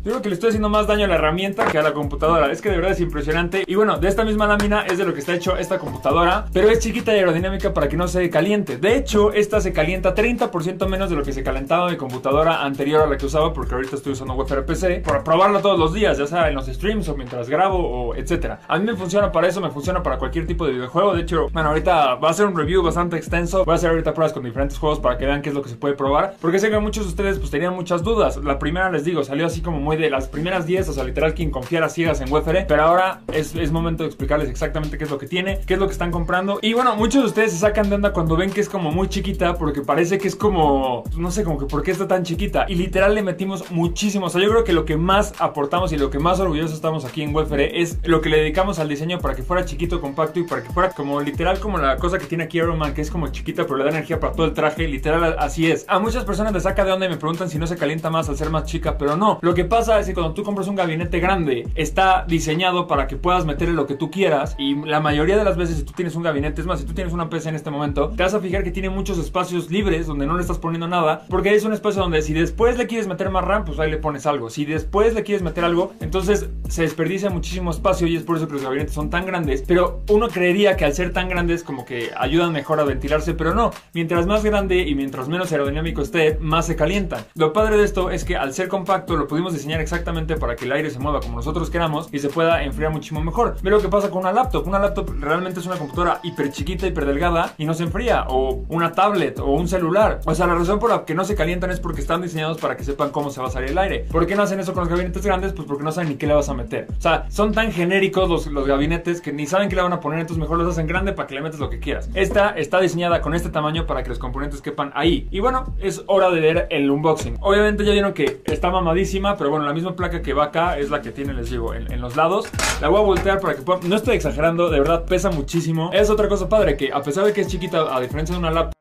[0.05, 2.51] yo creo que le estoy haciendo más daño a la herramienta que a la computadora.
[2.51, 3.62] Es que de verdad es impresionante.
[3.69, 6.47] Y bueno, de esta misma lámina es de lo que está hecho esta computadora.
[6.53, 8.79] Pero es chiquita y aerodinámica para que no se caliente.
[8.79, 13.03] De hecho, esta se calienta 30% menos de lo que se calentaba mi computadora anterior
[13.03, 13.53] a la que usaba.
[13.53, 15.03] Porque ahorita estoy usando UFR PC.
[15.07, 18.59] Para probarla todos los días, ya sea en los streams o mientras grabo o etcétera.
[18.67, 21.15] A mí me funciona para eso, me funciona para cualquier tipo de videojuego.
[21.15, 23.65] De hecho, bueno, ahorita va a ser un review bastante extenso.
[23.65, 25.69] Voy a hacer ahorita pruebas con diferentes juegos para que vean qué es lo que
[25.69, 26.35] se puede probar.
[26.41, 28.37] Porque sé que muchos de ustedes pues tenían muchas dudas.
[28.38, 31.35] La primera les digo, salió así como muy de las primeras 10, o sea, literal
[31.35, 35.18] quien confiara ciegas en UFR, pero ahora es, momento de explicarles exactamente qué es lo
[35.18, 36.59] que tiene, qué es lo que están comprando.
[36.62, 39.09] Y bueno, muchos de ustedes se sacan de onda cuando ven que es como muy
[39.09, 42.66] chiquita, porque parece que es como, no sé, como que por qué está tan chiquita.
[42.68, 45.96] Y literal le metimos muchísimo, o sea, yo creo que lo que más aportamos y
[45.96, 49.18] lo que más orgullosos estamos aquí en UFR es lo que le dedicamos al diseño
[49.18, 52.26] para que fuera chiquito, compacto y para que fuera como literal como la cosa que
[52.26, 54.52] tiene aquí Iron Man, que es como chiquita, pero le da energía para todo el
[54.52, 55.85] traje, literal así es.
[55.88, 58.28] A muchas personas les saca de onda y me preguntan si no se calienta más
[58.28, 59.38] al ser más chica, pero no.
[59.42, 63.16] Lo que pasa es que cuando tú compras un gabinete grande, está diseñado para que
[63.16, 64.55] puedas meterle lo que tú quieras.
[64.59, 66.95] Y la mayoría de las veces, si tú tienes un gabinete, es más, si tú
[66.95, 70.07] tienes una PC en este momento, te vas a fijar que tiene muchos espacios libres
[70.07, 71.25] donde no le estás poniendo nada.
[71.29, 73.99] Porque es un espacio donde si después le quieres meter más RAM, pues ahí le
[73.99, 74.51] pones algo.
[74.51, 78.47] Si después le quieres meter algo, entonces se desperdicia muchísimo espacio y es por eso
[78.47, 79.64] que los gabinetes son tan grandes.
[79.66, 83.55] Pero uno creería que al ser tan grandes, como que ayudan mejor a ventilarse, pero
[83.55, 83.73] no.
[83.95, 87.25] Mientras más grande y mientras menos aerodinámico esté, más se calientan.
[87.35, 90.65] Lo padre de esto es que al ser compacto lo pudimos diseñar exactamente para que
[90.65, 93.57] el aire se mueva como nosotros queramos y se pueda enfriar muchísimo mejor.
[93.63, 94.67] Ve lo que pasa con una laptop.
[94.67, 98.27] Una laptop realmente es una computadora hiper chiquita, hiper delgada y no se enfría.
[98.29, 100.21] O una tablet o un celular.
[100.25, 102.77] O sea, la razón por la que no se calientan es porque están diseñados para
[102.77, 104.07] que sepan cómo se va a salir el aire.
[104.11, 105.53] ¿Por qué no hacen eso con los gabinetes grandes?
[105.53, 106.87] Pues porque no saben ni qué le vas a meter.
[106.97, 110.01] O sea, son tan genéricos los, los gabinetes que ni saben qué le van a
[110.01, 112.09] poner, entonces mejor los hacen grande para que le metas lo que quieras.
[112.15, 115.29] Esta está diseñada con este tamaño para que los componentes quepan ahí.
[115.31, 117.39] Y bueno, es hora de ver el unboxing.
[117.41, 120.90] Obviamente ya vieron que está mamadísima, pero bueno, la misma placa que va acá es
[120.90, 122.48] la que tiene, les digo, en, los lados.
[122.81, 123.88] La voy a voltear para que puedan...
[123.88, 125.90] No estoy exagerando, de verdad pesa muchísimo.
[125.92, 128.51] Es otra cosa padre, que a pesar de que es chiquita, a diferencia de una
[128.51, 128.72] laptop,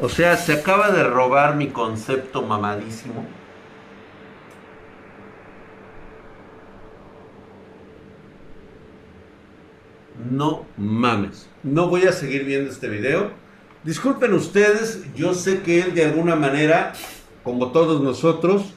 [0.00, 3.24] O sea, se acaba de robar mi concepto mamadísimo.
[10.30, 11.48] No mames.
[11.62, 13.30] No voy a seguir viendo este video.
[13.84, 16.94] Disculpen ustedes, yo sé que él de alguna manera,
[17.44, 18.74] como todos nosotros,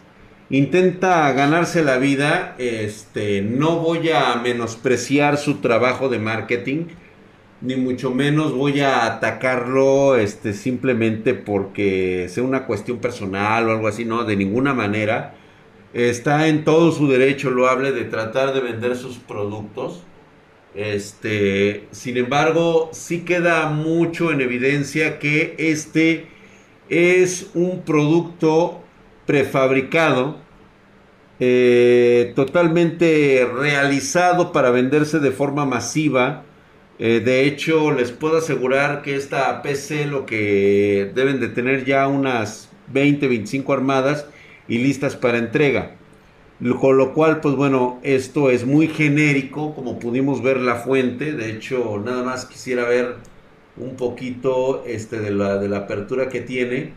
[0.49, 2.55] intenta ganarse la vida.
[2.59, 6.85] Este, no voy a menospreciar su trabajo de marketing,
[7.61, 13.87] ni mucho menos voy a atacarlo este, simplemente porque sea una cuestión personal o algo
[13.87, 15.33] así, no, de ninguna manera.
[15.93, 20.03] Está en todo su derecho loable de tratar de vender sus productos.
[20.75, 26.27] Este, sin embargo, sí queda mucho en evidencia que este
[26.89, 28.81] es un producto
[29.25, 30.37] prefabricado,
[31.39, 36.43] eh, totalmente realizado para venderse de forma masiva.
[36.99, 42.07] Eh, de hecho, les puedo asegurar que esta PC lo que deben de tener ya
[42.07, 44.25] unas 20, 25 armadas
[44.67, 45.95] y listas para entrega.
[46.79, 51.33] Con lo cual, pues bueno, esto es muy genérico, como pudimos ver la fuente.
[51.33, 53.17] De hecho, nada más quisiera ver
[53.79, 56.93] un poquito este, de la, de la apertura que tiene.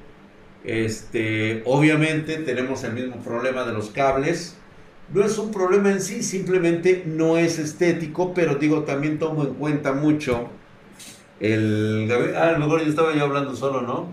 [0.64, 4.57] Este, obviamente tenemos el mismo problema de los cables.
[5.12, 9.55] No es un problema en sí, simplemente no es estético, pero digo, también tomo en
[9.55, 10.49] cuenta mucho
[11.40, 12.09] el...
[12.37, 14.12] Ah, a lo mejor yo estaba yo hablando solo, ¿no?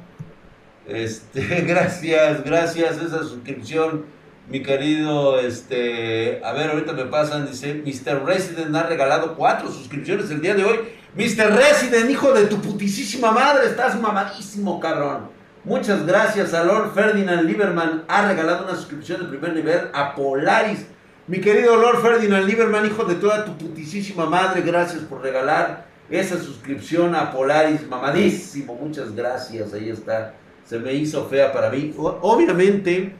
[0.87, 4.05] Este, gracias, gracias, esa suscripción,
[4.49, 8.23] mi querido, este, a ver, ahorita me pasan, dice, Mr.
[8.25, 10.77] Resident ha regalado cuatro suscripciones el día de hoy.
[11.17, 11.51] Mr.
[11.51, 15.29] Resident, hijo de tu putísima madre, estás mamadísimo, cabrón.
[15.63, 20.85] Muchas gracias a Lord Ferdinand Lieberman, ha regalado una suscripción de primer nivel a Polaris.
[21.25, 26.37] Mi querido Lord Ferdinand Lieberman, hijo de toda tu putísima madre, gracias por regalar esa
[26.37, 30.35] suscripción a Polaris, mamadísimo, muchas gracias, ahí está.
[30.65, 31.95] Se me hizo fea para mí.
[31.97, 33.15] Obviamente,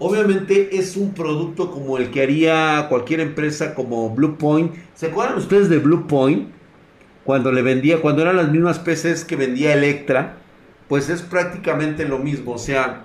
[0.00, 4.74] obviamente es un producto como el que haría cualquier empresa como Blue Point.
[4.96, 6.55] ¿Se acuerdan ustedes de Blue Point?
[7.26, 10.36] Cuando le vendía, cuando eran las mismas PCs que vendía Electra,
[10.88, 12.52] pues es prácticamente lo mismo.
[12.52, 13.02] O sea,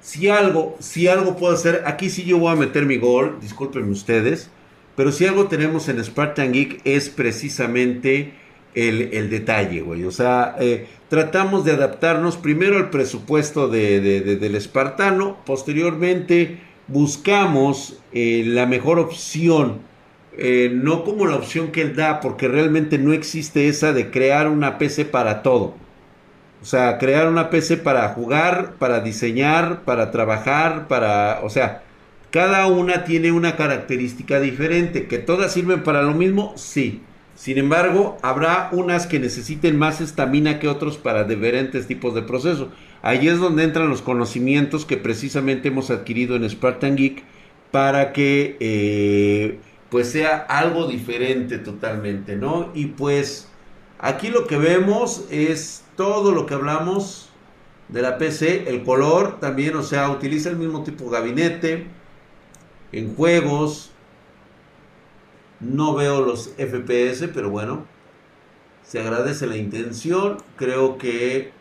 [0.00, 3.90] si algo, si algo puedo hacer, aquí sí yo voy a meter mi gol, discúlpenme
[3.90, 4.50] ustedes,
[4.96, 8.34] pero si algo tenemos en Spartan Geek es precisamente
[8.74, 10.04] el, el detalle, güey.
[10.04, 16.58] O sea, eh, tratamos de adaptarnos primero al presupuesto de- de- de- del espartano, posteriormente
[16.86, 19.78] buscamos eh, la mejor opción,
[20.38, 24.48] eh, no como la opción que él da, porque realmente no existe esa de crear
[24.48, 25.74] una PC para todo.
[26.62, 31.40] O sea, crear una PC para jugar, para diseñar, para trabajar, para...
[31.42, 31.82] O sea,
[32.30, 35.06] cada una tiene una característica diferente.
[35.06, 36.54] ¿Que todas sirven para lo mismo?
[36.56, 37.02] Sí.
[37.34, 42.68] Sin embargo, habrá unas que necesiten más estamina que otros para diferentes tipos de procesos.
[43.02, 47.22] Ahí es donde entran los conocimientos que precisamente hemos adquirido en Spartan Geek
[47.70, 49.58] para que eh,
[49.94, 52.72] pues sea algo diferente totalmente, ¿no?
[52.74, 53.46] Y pues
[54.00, 57.28] aquí lo que vemos es todo lo que hablamos
[57.90, 61.86] de la PC, el color también, o sea, utiliza el mismo tipo de gabinete
[62.90, 63.92] en juegos.
[65.60, 67.86] No veo los FPS, pero bueno,
[68.82, 70.38] se agradece la intención.
[70.56, 71.52] Creo que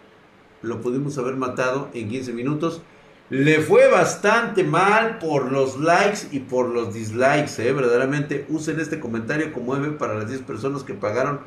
[0.63, 2.81] lo pudimos haber matado en 15 minutos.
[3.33, 7.73] Le fue bastante mal por los likes y por los dislikes, ¿eh?
[7.73, 8.45] verdaderamente.
[8.47, 11.39] Usen este comentario como M para las 10 personas que pagaron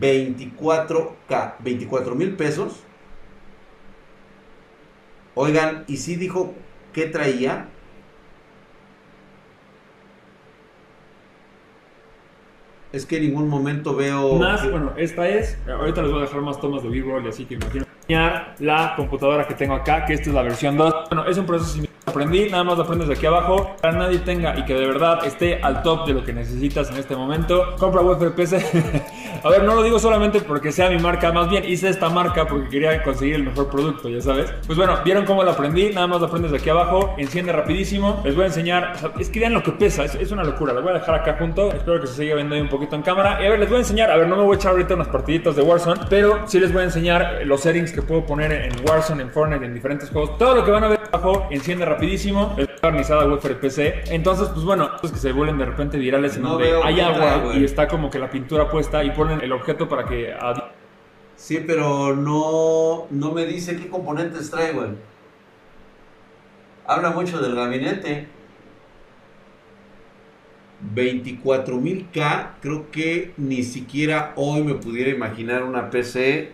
[0.00, 2.82] 24K, 24 mil pesos.
[5.36, 6.52] Oigan, y si dijo
[6.92, 7.68] que traía.
[12.90, 14.34] Es que en ningún momento veo.
[14.34, 15.56] Más, bueno, esta es.
[15.68, 17.89] Ahorita les voy a dejar más tomas de B-roll y así que imagino.
[18.10, 20.94] La computadora que tengo acá, que esta es la versión 2.
[21.10, 21.94] Bueno, es un proceso similar.
[22.06, 23.76] Aprendí, nada más lo aprendes de aquí abajo.
[23.80, 26.96] Para nadie tenga y que de verdad esté al top de lo que necesitas en
[26.96, 27.76] este momento.
[27.78, 28.58] Compra web PC.
[29.42, 32.46] A ver, no lo digo solamente porque sea mi marca, más bien hice esta marca
[32.46, 34.52] porque quería conseguir el mejor producto, ya sabes.
[34.66, 38.20] Pues bueno, vieron cómo lo aprendí, nada más lo aprendes de aquí abajo, enciende rapidísimo.
[38.24, 40.72] Les voy a enseñar, es que vean lo que pesa, es, una locura.
[40.72, 43.02] Lo voy a dejar acá junto, espero que se siga viendo ahí un poquito en
[43.02, 43.42] cámara.
[43.42, 44.94] Y a ver, les voy a enseñar, a ver, no me voy a echar ahorita
[44.94, 48.52] unas partiditas de Warzone, pero sí les voy a enseñar los settings que puedo poner
[48.52, 50.36] en Warzone, en Fortnite, en diferentes juegos.
[50.38, 54.04] Todo lo que van a ver abajo, enciende rapidísimo, es barnizada wafer PC.
[54.10, 57.64] Entonces, pues bueno, es que se vuelven de repente virales en donde hay agua y
[57.64, 59.10] está como que la pintura puesta y
[59.42, 60.34] el objeto para que...
[61.36, 64.74] Sí, pero no, no me dice qué componentes trae.
[66.86, 68.26] Habla mucho del gabinete.
[70.94, 76.52] 24.000K, creo que ni siquiera hoy me pudiera imaginar una PC.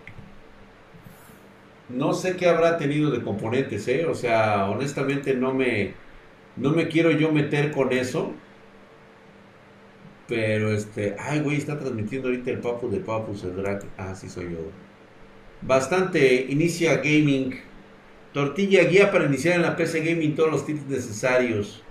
[1.89, 4.05] No sé qué habrá tenido de componentes, ¿eh?
[4.05, 5.93] O sea, honestamente no me,
[6.57, 8.33] no me quiero yo meter con eso.
[10.27, 13.83] Pero este, ay, güey, está transmitiendo ahorita el Papu de Papus, el drag.
[13.97, 14.73] Ah, sí, soy yo.
[15.61, 17.55] Bastante, inicia gaming.
[18.33, 21.83] Tortilla guía para iniciar en la PC Gaming todos los tips necesarios.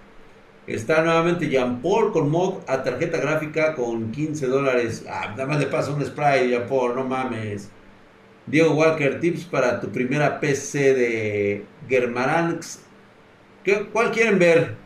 [0.66, 5.05] Está nuevamente Jean Paul con mod a tarjeta gráfica con 15 dólares.
[5.09, 7.70] Ah, nada más le pasa un spray, Jean Paul, no mames.
[8.46, 12.81] Diego Walker, tips para tu primera PC de Germaranx.
[13.64, 14.77] ¿Qué, ¿Cuál quieren ver?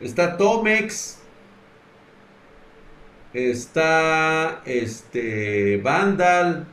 [0.00, 1.18] Está Tomex.
[3.32, 6.66] Está este Vandal.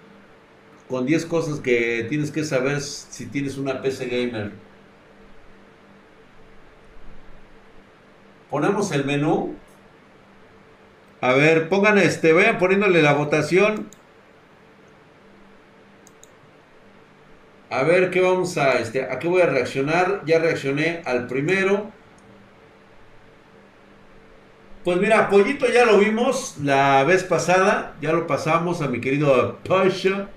[0.90, 4.52] Con 10 cosas que tienes que saber si tienes una PC gamer.
[8.50, 9.56] Ponemos el menú.
[11.22, 13.88] A ver, pongan este, vayan poniéndole la votación.
[17.70, 20.22] A ver qué vamos a, este, a qué voy a reaccionar.
[20.26, 21.92] Ya reaccioné al primero.
[24.84, 29.60] Pues mira, Pollito ya lo vimos la vez pasada, ya lo pasamos a mi querido
[29.68, 30.28] Pasha.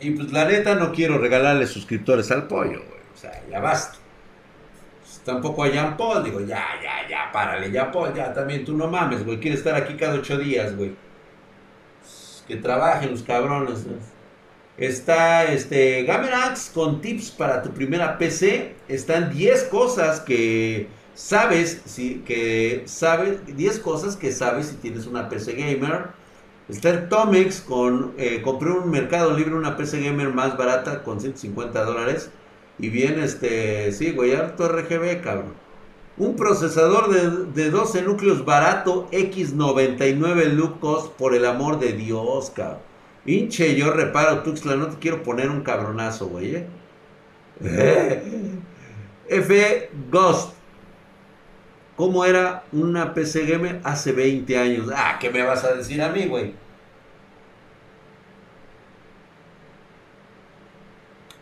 [0.00, 3.00] Y pues la neta no quiero regalarle suscriptores al pollo, güey.
[3.14, 3.98] O sea, ya basta.
[5.02, 8.76] Pues, tampoco a Jean Paul, digo, ya, ya, ya, párale, ya Paul, ya también tú
[8.76, 9.38] no mames, güey.
[9.40, 10.94] Quiere estar aquí cada ocho días, güey.
[12.00, 14.15] Pues, que trabajen los cabrones, güey.
[14.78, 18.74] Está este Gamerax con tips para tu primera PC.
[18.88, 25.30] Están 10 cosas que sabes si que sabes 10 cosas que sabes si tienes una
[25.30, 26.08] PC gamer.
[26.68, 31.20] Está el Tomex con eh, compré un Mercado Libre una PC gamer más barata con
[31.20, 32.28] 150 dólares
[32.78, 35.54] y viene este sí güey RGB cabrón.
[36.18, 42.95] Un procesador de, de 12 núcleos barato X99 Lucos por el amor de Dios cabrón.
[43.26, 46.54] Pinche, yo reparo, Tuxla, no te quiero poner un cabronazo, güey.
[46.54, 46.66] ¿eh?
[49.28, 50.54] F Ghost.
[51.96, 54.90] ¿Cómo era una PC Gamer hace 20 años?
[54.94, 56.54] Ah, ¿qué me vas a decir a mí, güey?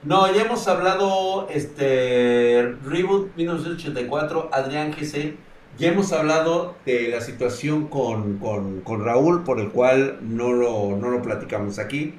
[0.04, 5.36] No, ya hemos hablado, este, Reboot 1984, Adrián GC.
[5.76, 8.40] Ya hemos hablado de la situación con,
[8.87, 12.14] Raúl, por el cual no lo, no lo platicamos aquí.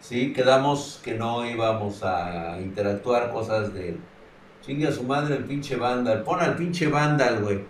[0.00, 0.32] ¿sí?
[0.32, 3.98] Quedamos que no íbamos a interactuar cosas de...
[4.62, 6.22] Chingue a su madre el pinche Vandal.
[6.22, 7.60] Pon al pinche Vandal, güey.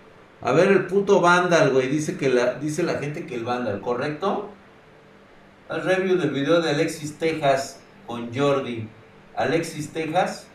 [0.40, 1.88] A ver el puto Vandal, güey.
[1.88, 4.50] Dice, que la, dice la gente que el Vandal, ¿correcto?
[5.68, 8.88] Al review del video de Alexis Texas con Jordi.
[9.34, 10.46] Alexis Texas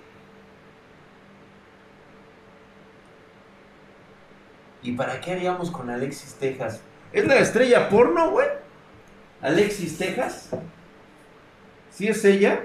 [4.81, 6.81] ¿Y para qué haríamos con Alexis Texas?
[7.11, 8.47] ¿Es la estrella porno, güey?
[9.41, 10.49] Alexis Texas.
[11.91, 12.61] ¿Sí es ella?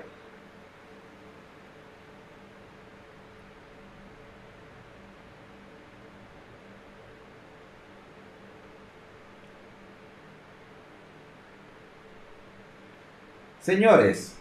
[13.60, 14.34] Señores,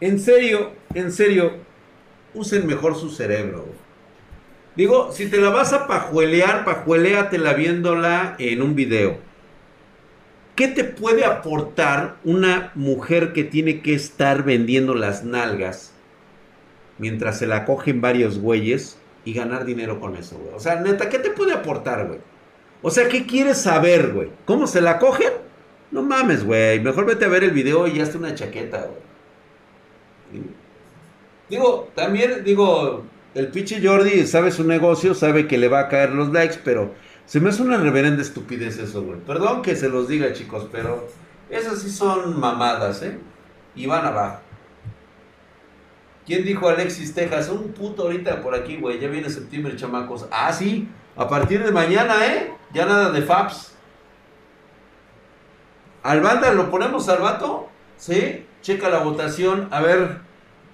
[0.00, 1.52] en serio, en serio,
[2.34, 3.81] usen mejor su cerebro.
[4.74, 9.18] Digo, si te la vas a pajuelear, pajueléatela viéndola en un video.
[10.56, 15.92] ¿Qué te puede aportar una mujer que tiene que estar vendiendo las nalgas
[16.98, 20.54] mientras se la cogen varios güeyes y ganar dinero con eso, güey?
[20.54, 22.20] O sea, neta, ¿qué te puede aportar, güey?
[22.82, 24.30] O sea, ¿qué quieres saber, güey?
[24.44, 25.32] ¿Cómo se la cogen?
[25.90, 26.80] No mames, güey.
[26.80, 30.42] Mejor vete a ver el video y hazte una chaqueta, güey.
[31.48, 33.04] Digo, también, digo,
[33.34, 36.94] el pinche Jordi sabe su negocio, sabe que le va a caer los likes, pero
[37.26, 39.18] se me hace una reverenda estupidez eso, güey.
[39.20, 41.08] Perdón que se los diga, chicos, pero
[41.48, 43.18] esas sí son mamadas, ¿eh?
[43.74, 44.40] Y van abajo.
[46.26, 47.48] ¿Quién dijo Alexis Texas?
[47.48, 49.00] Un puto ahorita por aquí, güey.
[49.00, 50.26] Ya viene septiembre, chamacos.
[50.30, 50.88] Ah, sí.
[51.16, 52.52] A partir de mañana, ¿eh?
[52.72, 53.72] Ya nada de Fabs.
[56.02, 57.68] ¿Al banda lo ponemos al vato?
[57.96, 58.46] ¿Sí?
[58.60, 59.68] Checa la votación.
[59.70, 60.20] A ver,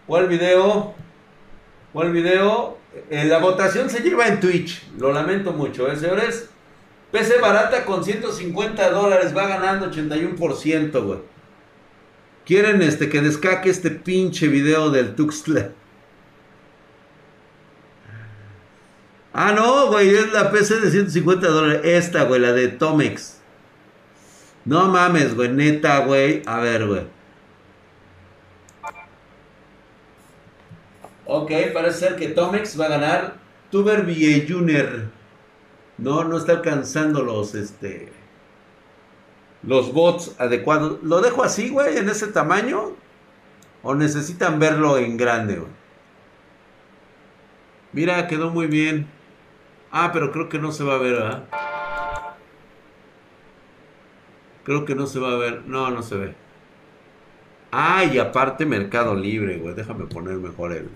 [0.06, 0.94] ¿cuál video?
[1.98, 2.78] ¿Cuál video?
[3.10, 4.86] Eh, la votación se lleva en Twitch.
[5.00, 6.48] Lo lamento mucho, ¿eh, señores?
[7.10, 9.36] PC barata con 150 dólares.
[9.36, 11.18] Va ganando 81%, güey.
[12.46, 15.72] Quieren este, que descaque este pinche video del Tuxtla.
[19.32, 21.80] Ah, no, güey, es la PC de 150 dólares.
[21.82, 23.38] Esta, güey, la de Tomex.
[24.64, 26.44] No mames, güey, neta, güey.
[26.46, 27.17] A ver, güey.
[31.30, 33.34] Ok, parece ser que Tomex va a ganar.
[33.70, 34.06] Tuber
[34.48, 35.10] Junior.
[35.98, 38.10] No, no está alcanzando los, este
[39.62, 41.02] los bots adecuados.
[41.02, 42.92] ¿Lo dejo así, güey, en ese tamaño?
[43.82, 45.70] ¿O necesitan verlo en grande, güey?
[47.92, 49.06] Mira, quedó muy bien.
[49.90, 51.44] Ah, pero creo que no se va a ver, ¿verdad?
[54.64, 55.64] Creo que no se va a ver.
[55.66, 56.34] No, no se ve.
[57.70, 59.74] Ah, y aparte Mercado Libre, güey.
[59.74, 60.88] Déjame poner mejor el...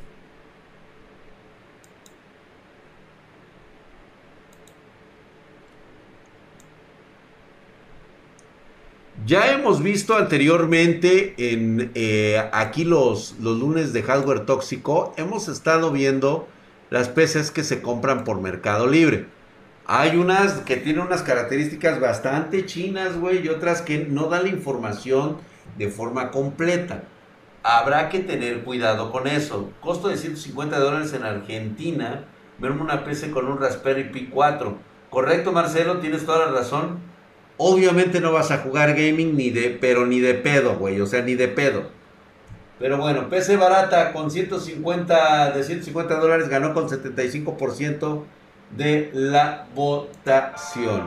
[9.26, 15.92] Ya hemos visto anteriormente en eh, aquí los, los lunes de hardware tóxico, hemos estado
[15.92, 16.48] viendo
[16.90, 19.26] las PCs que se compran por Mercado Libre.
[19.86, 24.48] Hay unas que tienen unas características bastante chinas, güey, y otras que no dan la
[24.48, 25.36] información
[25.78, 27.04] de forma completa.
[27.62, 29.70] Habrá que tener cuidado con eso.
[29.80, 32.24] Costo de 150 dólares en Argentina.
[32.58, 34.76] Verme una PC con un Raspberry Pi 4.
[35.10, 37.11] Correcto, Marcelo, tienes toda la razón.
[37.56, 41.22] Obviamente no vas a jugar gaming ni de, pero ni de pedo, güey, o sea,
[41.22, 41.84] ni de pedo.
[42.78, 48.24] Pero bueno, PC barata con 150, de 150 dólares ganó con 75%
[48.76, 51.02] de la votación.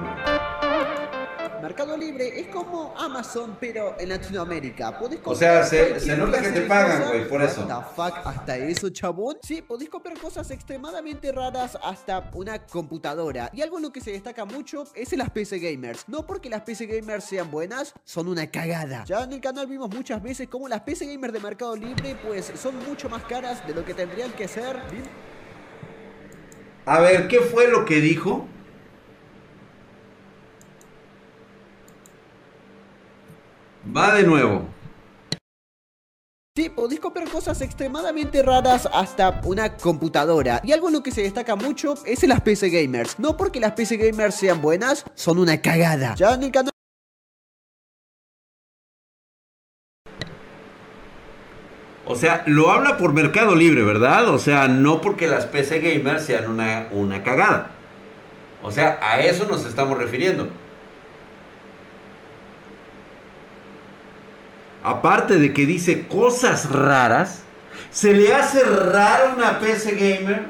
[1.66, 4.99] Mercado Libre es como Amazon, pero en Latinoamérica.
[5.24, 7.68] o sea, se, nota que te pagan, güey, por eso.
[7.95, 8.13] fuck?
[8.24, 9.38] ¿Hasta eso, chabón?
[9.41, 13.49] Sí, podés comprar cosas extremadamente raras hasta una computadora.
[13.51, 16.03] Y algo en lo que se destaca mucho es en las PC Gamers.
[16.07, 19.03] No porque las PC Gamers sean buenas, son una cagada.
[19.05, 22.51] Ya en el canal vimos muchas veces cómo las PC Gamers de Mercado Libre, pues,
[22.61, 24.80] son mucho más caras de lo que tendrían que ser.
[26.86, 28.47] A ver, ¿qué fue lo que dijo?
[33.86, 34.67] Va de nuevo.
[36.57, 40.61] Sí, podéis comprar cosas extremadamente raras hasta una computadora.
[40.63, 43.19] Y algo en lo que se destaca mucho es en las PC Gamers.
[43.19, 46.15] No porque las PC Gamers sean buenas, son una cagada.
[46.15, 46.71] Ya en el canal...
[52.07, 54.29] O sea, lo habla por Mercado Libre, ¿verdad?
[54.29, 57.71] O sea, no porque las PC Gamers sean una, una cagada.
[58.63, 60.47] O sea, a eso nos estamos refiriendo.
[64.86, 67.41] Aparte de que dice cosas raras,
[67.89, 70.45] ¿se le hace rara una PC gamer?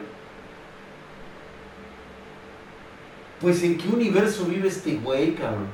[3.40, 5.68] Pues en qué universo vive este güey, cabrón.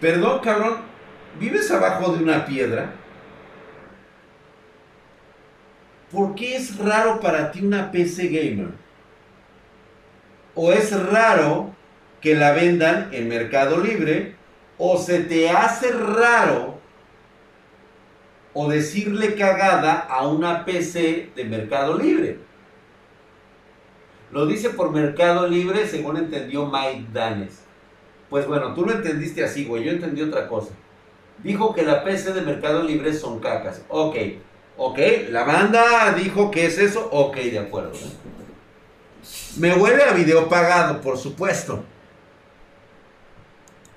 [0.00, 0.76] Perdón, cabrón,
[1.40, 2.92] ¿vives abajo de una piedra?
[6.12, 8.70] ¿Por qué es raro para ti una PC gamer?
[10.54, 11.79] ¿O es raro
[12.20, 14.34] que la vendan en Mercado Libre
[14.78, 16.78] o se te hace raro
[18.52, 22.38] o decirle cagada a una PC de Mercado Libre.
[24.32, 27.60] Lo dice por Mercado Libre según entendió Mike Danes.
[28.28, 29.84] Pues bueno, tú lo entendiste así, güey.
[29.84, 30.70] Yo entendí otra cosa.
[31.42, 33.82] Dijo que la PC de Mercado Libre son cacas.
[33.88, 34.16] Ok,
[34.76, 34.98] ok.
[35.30, 37.08] La banda dijo que es eso.
[37.10, 37.92] Ok, de acuerdo.
[39.58, 41.84] Me huele a video pagado, por supuesto.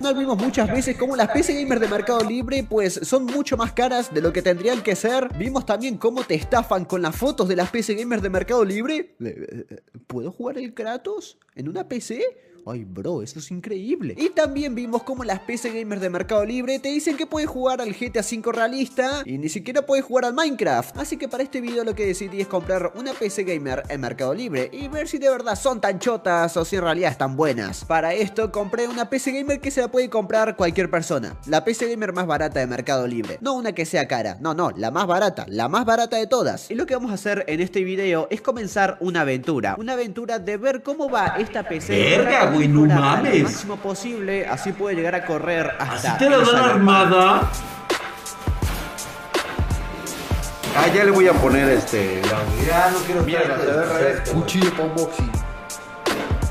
[0.00, 3.72] No vimos muchas veces cómo las PC Gamer de Mercado Libre pues son mucho más
[3.72, 5.32] caras de lo que tendrían que ser.
[5.38, 8.96] Vimos también cómo te estafan con las fotos de las PC Gamers de Mercado Libre.
[8.96, 9.76] Eh, eh, eh,
[10.06, 12.22] ¿Puedo jugar el Kratos en una PC?
[12.66, 14.14] Ay, bro, eso es increíble.
[14.16, 17.82] Y también vimos cómo las PC gamers de Mercado Libre te dicen que puedes jugar
[17.82, 20.96] al GTA V realista y ni siquiera puedes jugar al Minecraft.
[20.96, 24.32] Así que para este video lo que decidí es comprar una PC gamer en Mercado
[24.32, 27.84] Libre y ver si de verdad son tan chotas o si en realidad están buenas.
[27.84, 31.36] Para esto compré una PC gamer que se la puede comprar cualquier persona.
[31.46, 33.36] La PC gamer más barata de Mercado Libre.
[33.42, 36.70] No una que sea cara, no, no, la más barata, la más barata de todas.
[36.70, 39.76] Y lo que vamos a hacer en este video es comenzar una aventura.
[39.78, 41.92] Una aventura de ver cómo va esta PC.
[41.92, 43.42] Verga, güey, no mejorarla Lo mames.
[43.44, 46.14] máximo posible, así puede llegar a correr hasta.
[46.14, 47.50] ¿Así te la dan armada?
[50.76, 52.20] Ah, ya le voy a poner este.
[52.22, 54.42] la- Ya no quiero Mira, estar a ver, a ver, haciendo esto, güey.
[54.42, 55.32] Cuchillo para unboxing.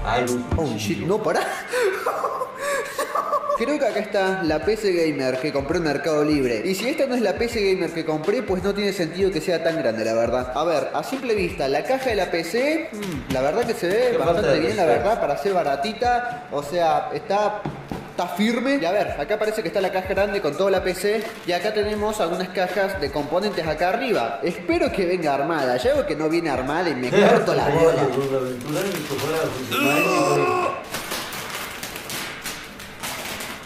[0.06, 1.42] Ay, un Oh shit, no, pará.
[3.58, 6.64] Creo que acá está la PC Gamer que compré en Mercado Libre.
[6.66, 9.42] Y si esta no es la PC Gamer que compré, pues no tiene sentido que
[9.42, 10.52] sea tan grande, la verdad.
[10.56, 13.88] A ver, a simple vista, la caja de la PC, mm, la verdad que se
[13.88, 16.48] ve bastante bien, la verdad, para ser baratita.
[16.52, 17.62] O sea, está...
[18.14, 18.78] Está firme.
[18.80, 21.24] Y a ver, acá parece que está la caja grande con toda la PC.
[21.48, 24.40] Y acá tenemos algunas cajas de componentes acá arriba.
[24.44, 25.78] Espero que venga armada.
[25.78, 28.08] Ya veo que no viene armada y me corto la bola.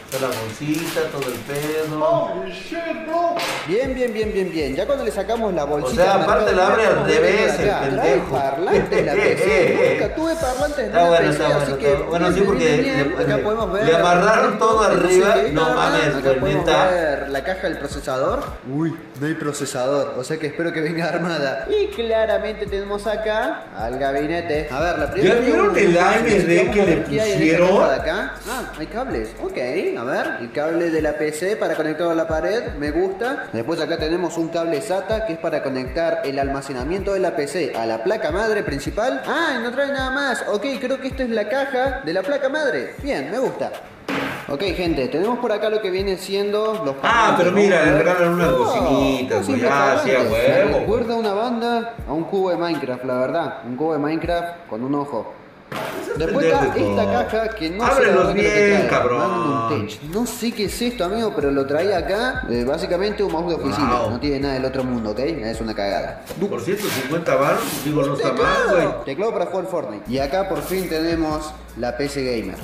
[0.10, 2.34] Está la bolsita, todo el pedo.
[3.68, 4.74] Bien, bien, bien, bien, bien.
[4.76, 6.02] Ya cuando le sacamos la bolsita.
[6.02, 8.32] O sea, aparte la abre al revés, el pendejo.
[8.38, 9.98] parlantes la PC.
[10.00, 11.88] Nunca tuve parlantes en bueno, PC, así que.
[11.92, 12.10] está bueno.
[12.10, 13.16] Bueno, sí, porque bien, bien.
[13.18, 13.86] le- acá podemos ver.
[13.86, 15.36] le amarraron todo el arriba.
[15.52, 18.44] No mames, Acá podemos ver la caja del procesador.
[18.74, 20.14] Uy, no hay procesador.
[20.18, 21.68] O sea que espero que venga armada.
[21.70, 24.70] Y claramente tenemos acá al gabinete.
[24.72, 25.36] A ver, la primera.
[25.36, 27.82] ¿Ya vieron el AMD que le pusieron?
[27.82, 29.32] Ah, hay cables.
[29.44, 29.58] Ok,
[29.98, 30.38] a ver.
[30.42, 32.74] El cable de la PC para conectarlo a la pared.
[32.78, 33.48] Me gusta.
[33.52, 37.74] Después acá tenemos un cable SATA que es para conectar el almacenamiento de la PC
[37.76, 39.22] a la placa madre principal.
[39.26, 40.46] Ah, y no trae nada más.
[40.52, 42.96] Ok, creo que esta es la caja de la placa madre.
[43.02, 43.72] Bien, me gusta.
[44.50, 48.34] Ok, gente, tenemos por acá lo que viene siendo los Ah, pero mira, le regalan
[48.34, 49.62] unas bocinitas, güey.
[49.70, 50.32] Ah, sí, parlantes.
[50.32, 50.80] Me huevo.
[50.80, 53.58] recuerda una banda a un cubo de Minecraft, la verdad.
[53.66, 55.34] Un cubo de Minecraft con un ojo.
[56.18, 58.88] Después está esta caja que no Ábrelos sé que bien, trae.
[58.90, 59.88] cabrón.
[60.12, 62.44] No sé qué es esto, amigo, pero lo traía acá.
[62.50, 64.00] eh, básicamente un mouse de oficina.
[64.00, 64.10] Wow.
[64.12, 65.20] No tiene nada del otro mundo, ¿ok?
[65.20, 66.24] Es una cagada.
[66.50, 68.88] Por 150 baros, digo, no está mal, güey.
[69.06, 70.12] Teclado para jugar Fortnite.
[70.12, 72.58] Y acá por fin tenemos la PC Gamer.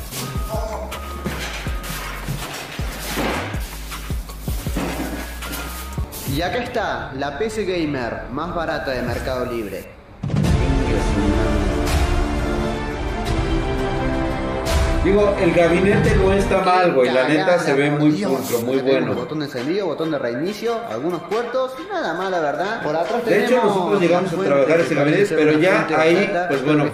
[6.35, 9.85] Y acá está la PC Gamer más barata de Mercado Libre.
[15.03, 17.11] Digo, el gabinete no está mal, güey.
[17.11, 18.31] La neta se ve muy Dios.
[18.31, 19.13] pulcro, muy bueno.
[19.13, 22.81] Botón de encendido, botón de reinicio, algunos puertos, nada más la verdad.
[22.83, 26.89] Por atrás De hecho, nosotros llegamos a trabajar ese gabinete, pero ya ahí, pues bueno.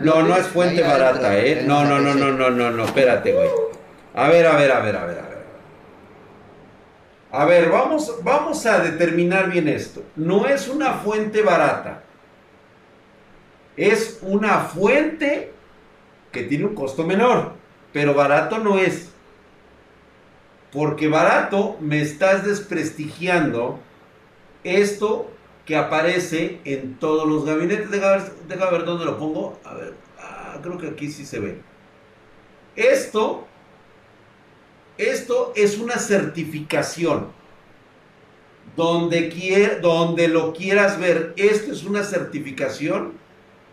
[0.00, 1.64] no No, es fuente barata, ¿eh?
[1.66, 3.50] No, no, no, no, no, no, no, espérate, güey.
[4.14, 5.42] A ver, a ver, a ver, a ver, a ver.
[7.32, 10.02] A ver, vamos, vamos a determinar bien esto.
[10.16, 12.02] No es una fuente barata.
[13.76, 15.52] Es una fuente
[16.32, 17.52] que tiene un costo menor,
[17.92, 19.10] pero barato no es.
[20.72, 23.78] Porque barato me estás desprestigiando
[24.64, 25.30] esto
[25.66, 27.90] que aparece en todos los gabinetes.
[27.90, 29.60] Deja ver, dónde lo pongo.
[29.64, 31.60] A ver, ah, creo que aquí sí se ve.
[32.74, 33.46] Esto,
[34.96, 37.28] esto es una certificación.
[38.76, 43.12] Donde, quier- donde lo quieras ver, esto es una certificación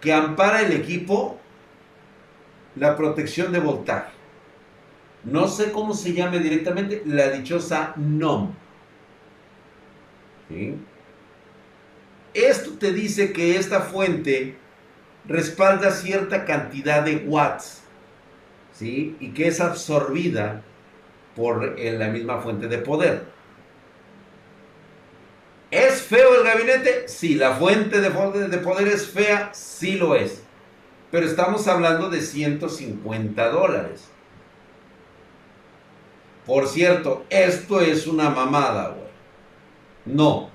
[0.01, 1.39] que ampara el equipo
[2.79, 4.11] la protección de voltaje.
[5.23, 8.53] No sé cómo se llame directamente, la dichosa NOM.
[12.33, 14.55] Esto te dice que esta fuente
[15.27, 17.83] respalda cierta cantidad de watts,
[18.73, 19.15] ¿sí?
[19.19, 20.63] Y que es absorbida
[21.35, 23.25] por la misma fuente de poder.
[25.69, 27.07] ¿Es feo el gabinete?
[27.07, 30.43] Sí, la fuente de de poder es fea, sí lo es.
[31.11, 34.05] Pero estamos hablando de 150 dólares.
[36.45, 39.09] Por cierto, esto es una mamada, güey.
[40.05, 40.49] No,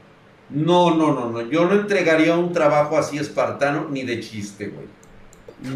[0.50, 1.42] no, no, no, no.
[1.42, 4.86] Yo no entregaría un trabajo así espartano ni de chiste, güey.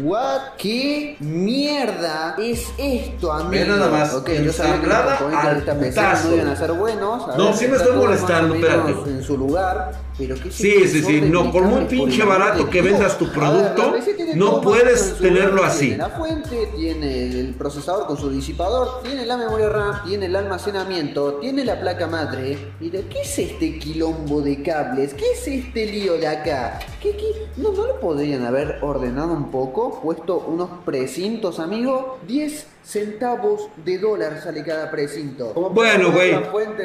[0.03, 0.41] What?
[0.57, 3.49] ¿Qué mierda es esto, amigo?
[3.51, 6.73] Ve nada más, Ok, yo sabía que los componentes de esta no iban a ser
[6.73, 7.29] buenos.
[7.29, 8.91] A No, ver, sí me estoy molestando, espérate.
[9.09, 11.21] En su lugar, pero ¿qué Sí, sí, sí.
[11.21, 13.95] No, por muy pinche barato que vendas tu ver, producto,
[14.35, 15.87] no puedes tenerlo así.
[15.87, 20.35] Tiene la fuente, tiene el procesador con su disipador, tiene la memoria RAM, tiene el
[20.35, 22.73] almacenamiento, tiene la placa madre.
[22.81, 25.13] Mira, ¿qué es este quilombo de cables?
[25.13, 26.79] ¿Qué es este lío de acá?
[27.01, 27.47] ¿Qué, qué?
[27.55, 30.01] ¿No, ¿No lo podrían haber ordenado un poco?
[30.01, 32.19] Puesto unos precintos, amigo.
[32.27, 35.53] 10 centavos de dólar sale cada precinto.
[35.53, 36.35] Como Bueno, güey,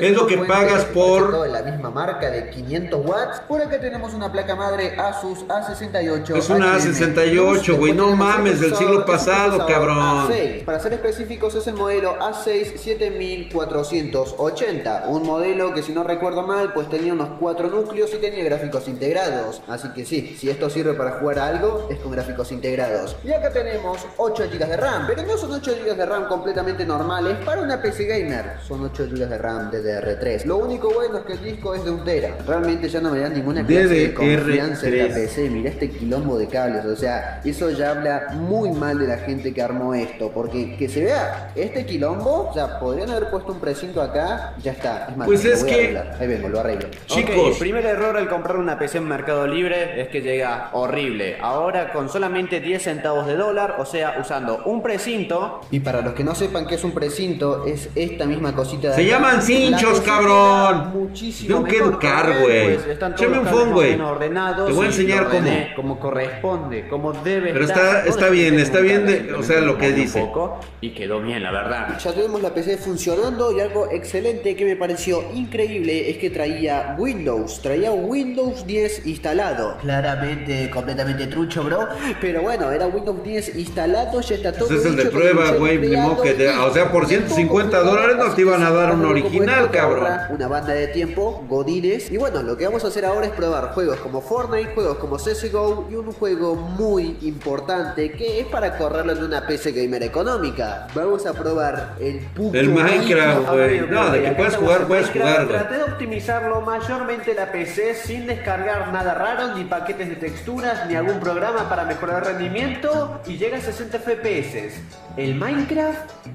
[0.00, 3.40] es lo que pagas por- todo de la misma marca de 500 watts.
[3.48, 6.36] Por acá tenemos una placa madre Asus A68.
[6.36, 6.92] Es una HM.
[6.92, 9.98] A68, güey, no mames, el del siglo pasado, cabrón.
[9.98, 10.64] A6.
[10.64, 16.72] Para ser específicos es el modelo A6 7480, un modelo que si no recuerdo mal
[16.72, 19.62] pues tenía unos 4 núcleos y tenía gráficos integrados.
[19.68, 23.16] Así que sí, si esto sirve para jugar a algo es con gráficos integrados.
[23.24, 26.84] Y acá tenemos 8 GB de RAM, pero no son 8 GB de RAM completamente
[26.84, 30.44] normales para una PC gamer, son 8 GB de RAM DDR3.
[30.44, 32.36] Lo único bueno es que el disco es de un tera.
[32.46, 35.14] Realmente ya no me dan ninguna clase de confianza en la DDR3.
[35.14, 35.50] PC.
[35.50, 39.52] Mira este quilombo de cables, o sea, eso ya habla muy mal de la gente
[39.54, 43.60] que armó esto, porque que se vea este quilombo, o sea, podrían haber puesto un
[43.60, 45.06] precinto acá, ya está.
[45.10, 46.16] Es más, Pues lo es voy a que- arreglar.
[46.20, 46.88] Ahí vengo, lo arreglo.
[47.06, 47.34] Chicos.
[47.36, 51.36] Ok, el primer error al comprar una PC en Mercado Libre es que llega horrible.
[51.40, 56.14] Ahora con solamente 10 centavos de dólar, o sea, usando un precinto, Y para los
[56.14, 59.10] que no sepan qué es un precinto, es esta misma cosita de Se acá.
[59.10, 60.92] llaman cinchos, cabrón.
[60.94, 62.76] Muchísimo Tengo que educar, güey.
[62.76, 63.96] pues todos Échame un phone, güey.
[63.96, 65.50] Te voy a enseñar cómo.
[65.74, 67.96] como corresponde, como debe Pero estar.
[67.96, 70.20] está- está bien, está bien de- o sea, lo que dice.
[70.20, 71.98] poco, y quedó bien, la verdad.
[71.98, 76.94] Ya tuvimos la PC funcionando y algo excelente que me pareció increíble es que traía
[76.96, 79.76] Windows, traía Windows 10 instalado.
[79.80, 81.88] Claramente, completamente trucho, bro.
[82.20, 85.78] Pero bueno, era Windows 10 instalado, ya está todo Ese es el de prueba, güey,
[85.78, 88.62] ni creado modo que te- y o sea, por 150 poco dólares no te iban
[88.62, 90.06] a dar un original, cabrón.
[90.30, 92.10] Una banda de tiempo, Godines.
[92.10, 95.16] Y bueno, lo que vamos a hacer ahora es probar juegos como Fortnite, juegos como
[95.16, 100.86] CSGO y un juego muy importante que es para correrlo en una PC gamer económica.
[100.94, 103.80] Vamos a probar el puto El Minecraft, güey.
[103.80, 105.48] Ok, ok, No, de que puedes jugar, puedes jugar, güey.
[105.58, 110.94] Traté de optimizarlo mayormente la PC sin descargar nada raro, ni paquetes de texturas, ni
[110.94, 114.72] algún programa para mejorar el rendimiento y llega a 60 FPS.
[115.16, 115.53] El Minecraft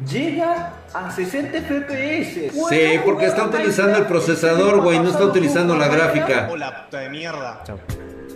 [0.08, 2.52] llega a 60 FPS.
[2.70, 6.48] Sí, porque está utilizando el procesador, güey, no está utilizando la gráfica.
[6.52, 7.64] Hola, puta de mierda.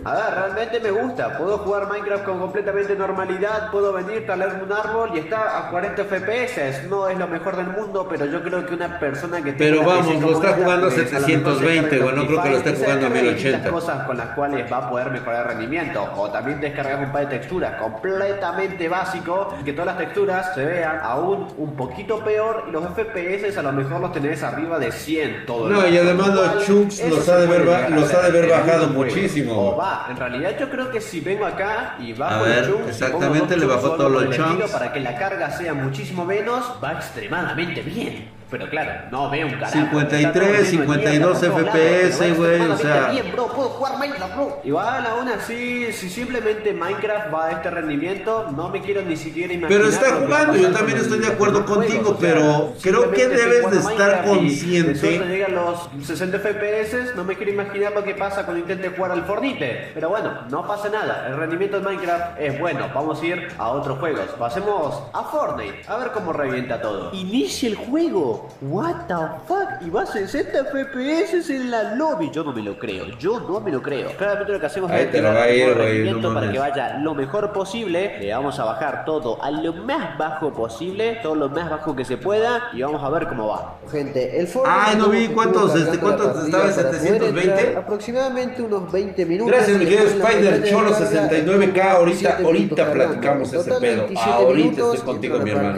[0.06, 1.38] A ver, realmente me gusta.
[1.38, 3.70] Puedo jugar Minecraft con completamente normalidad.
[3.70, 6.88] Puedo venir, talarme un árbol y está a 40 FPS.
[6.90, 10.20] No es lo mejor del mundo, pero yo creo que una persona que Pero vamos,
[10.20, 12.56] lo está jugando a pues, lo mejor se 720, descarga güey, no creo que lo
[12.58, 13.48] esté jugando a descarga 1080.
[13.48, 16.08] distintas cosas con las cuales va a poder mejorar el rendimiento.
[16.16, 19.54] O también descargar un par de texturas completamente básico.
[19.64, 22.64] Que todas las texturas se vean aún un poquito peor.
[22.68, 26.28] Y los FPS a lo mejor los tenés arriba de 100 todo No, y además
[26.28, 29.78] los chunks los ha de a los ha de en bajado muchísimo.
[29.94, 32.88] Va, en realidad yo creo que si vengo acá y bajo A ver, los chunks,
[32.90, 34.70] exactamente, dos le bajó chunks o todos los el chunks.
[34.70, 38.28] Para que la carga sea muchísimo menos, va extremadamente bien.
[38.54, 39.72] Pero claro, no veo un carajo.
[39.72, 43.08] 53, Está todo lleno de 52 mierda por todos FPS, güey, o sea.
[43.10, 44.60] bien, bro, puedo jugar Minecraft, bro.
[44.62, 49.52] Igual aún así, si simplemente Minecraft va a este rendimiento, no me quiero ni siquiera
[49.52, 49.76] imaginar.
[49.76, 53.10] Pero está jugando, yo también con estoy de acuerdo contigo, juegos, o sea, pero creo
[53.10, 54.92] que debes de estar consciente.
[54.92, 58.60] de suerte llega a los 60 FPS, no me quiero imaginar lo que pasa cuando
[58.60, 59.90] intente jugar al Fornite.
[59.94, 62.88] Pero bueno, no pasa nada, el rendimiento de Minecraft es bueno.
[62.94, 64.26] Vamos a ir a otros juegos.
[64.38, 67.10] Pasemos a Fortnite, a ver cómo revienta todo.
[67.12, 68.43] Inicia el juego.
[68.60, 69.14] What the
[69.46, 69.86] fuck?
[69.86, 72.30] Y va a 60 FPS en la lobby.
[72.30, 74.10] Yo no me lo creo, yo no me lo creo.
[74.16, 75.86] Claramente lo que hacemos Ahí es te lo activar va a el ir, modo güey,
[75.86, 78.18] rendimiento no para que vaya lo mejor posible.
[78.18, 82.04] Le vamos a bajar todo a lo más bajo posible, todo lo más bajo que
[82.04, 83.76] se pueda y vamos a ver cómo va.
[83.90, 87.60] Gente, el Fortnite Ay, no vi cuántos, este, cuántos estaba en para poder 720.
[87.66, 89.52] entrar, Aproximadamente unos 20 minutos.
[89.52, 91.78] Gracias, mi querido Spider Cholo carga 69K.
[91.78, 94.06] estuvo Ahorita, 7 minutos ahorita platicamos ese pedo.
[94.06, 95.76] 27 Ahorita estoy contigo, mi la hermano.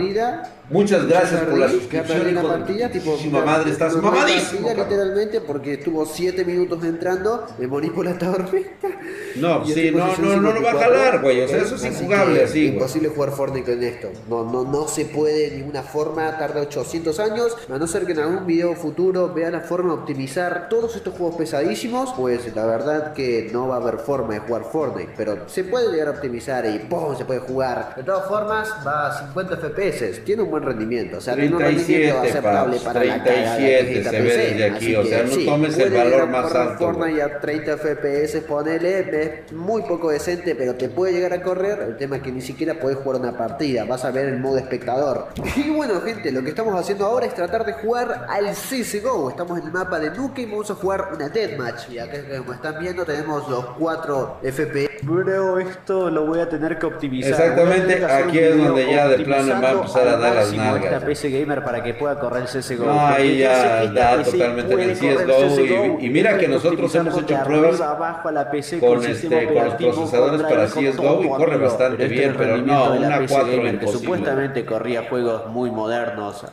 [0.68, 4.68] Muchas gracias por la suscripción, hijo de partida, tipo, madre, estás mamadísimo.
[4.68, 8.88] literalmente porque estuvo 7 minutos entrando, me morí por la tormenta.
[9.36, 11.42] No, Y sí, no, no, no lo va a 54, jalar, güey.
[11.42, 12.66] O sea, eso es injugable así.
[12.66, 14.10] Imposible jugar Fortnite con esto.
[14.28, 17.56] No, no, no se puede de ninguna forma, tarda 800 años.
[17.72, 21.14] A no ser que en algún video futuro vean la forma de optimizar todos estos
[21.14, 25.12] juegos pesadísimos, pues la verdad que no va a haber forma de jugar Fortnite.
[25.16, 27.16] Pero se puede llegar a optimizar y ¡pum!
[27.16, 27.94] se puede jugar.
[27.96, 30.24] De todas formas, va a 50 FPS.
[30.24, 31.18] Tiene un buen rendimiento.
[31.18, 34.20] O sea, tiene un rendimiento 37, aceptable para la cagada que 37 es esta se
[34.20, 37.76] ve desde aquí, o sea, no sí, tomes el valor más alto, Fortnite a 30
[37.76, 38.98] FPS, ponele,
[39.46, 41.80] es muy poco decente, pero te puede llegar a correr.
[41.80, 44.58] El tema es que ni siquiera puedes jugar una partida, vas a ver el modo
[44.58, 45.28] espectador.
[45.56, 49.30] Y bueno, gente, lo que estamos haciendo ahora es tratar de jugar al CSGO.
[49.30, 51.90] Estamos en el mapa de Nuke y vamos a jugar una deathmatch.
[51.90, 54.86] Y acá, como están viendo, tenemos los 4 FPS.
[55.02, 57.32] Bro, esto lo voy a tener que optimizar.
[57.32, 60.92] Exactamente, aquí es donde ya de plano va a empezar a dar máximo nalgas.
[60.92, 62.84] Esta PC Gamer para que pueda correr el CSGO.
[62.86, 66.94] No, ahí ya que da totalmente en el CSGO y- CSGO, y mira que nosotros
[66.94, 70.42] hemos hecho pruebas arriba abajo a la PC con con, este este, con los procesadores
[70.42, 73.88] para CSGO y corre bastante este bien, pero no, una 4 que imposible.
[73.92, 76.44] supuestamente corría juegos muy modernos.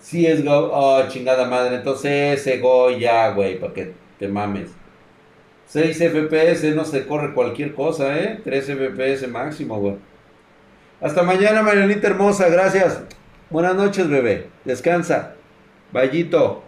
[0.00, 4.70] CSGO, oh, chingada madre, entonces ese Go ya, güey, para que te mames.
[5.66, 8.40] 6 FPS no se corre cualquier cosa, ¿eh?
[8.44, 9.96] 3 FPS máximo, güey.
[11.00, 13.02] Hasta mañana, Marianita hermosa, gracias.
[13.50, 14.48] Buenas noches, bebé.
[14.64, 15.34] Descansa.
[15.92, 16.62] Vallito.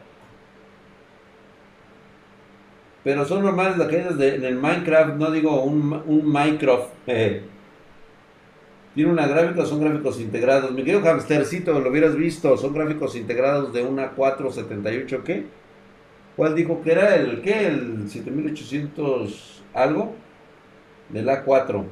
[3.04, 6.88] Pero son normales las caídas de, en el Minecraft, no digo un, un Minecraft.
[7.06, 7.42] Eh.
[8.96, 10.72] Tiene una gráfica, son gráficos integrados.
[10.72, 15.44] Mi querido hamstercito, lo hubieras visto, son gráficos integrados de una 478, ¿qué?
[16.34, 17.66] ¿Cuál dijo que era el qué?
[17.66, 20.14] El 7800 algo
[21.10, 21.84] de la 4.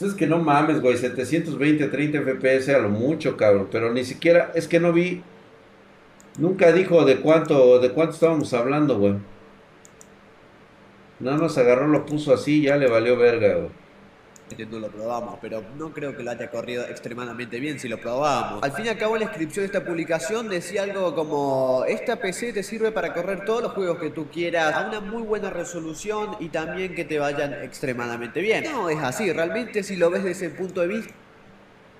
[0.00, 4.02] Pues Entonces que no mames, güey, 720, 30 FPS a lo mucho, cabrón, pero ni
[4.02, 5.22] siquiera, es que no vi,
[6.38, 9.16] nunca dijo de cuánto, de cuánto estábamos hablando, güey.
[11.18, 13.68] Nada más agarró, lo puso así, ya le valió verga, güey.
[14.68, 18.62] No lo probamos, pero no creo que lo haya corrido extremadamente bien si lo probábamos.
[18.62, 22.52] Al fin y al cabo, la descripción de esta publicación decía algo como: Esta PC
[22.52, 26.36] te sirve para correr todos los juegos que tú quieras a una muy buena resolución
[26.40, 28.64] y también que te vayan extremadamente bien.
[28.64, 31.14] No es así, realmente, si lo ves desde ese punto de vista.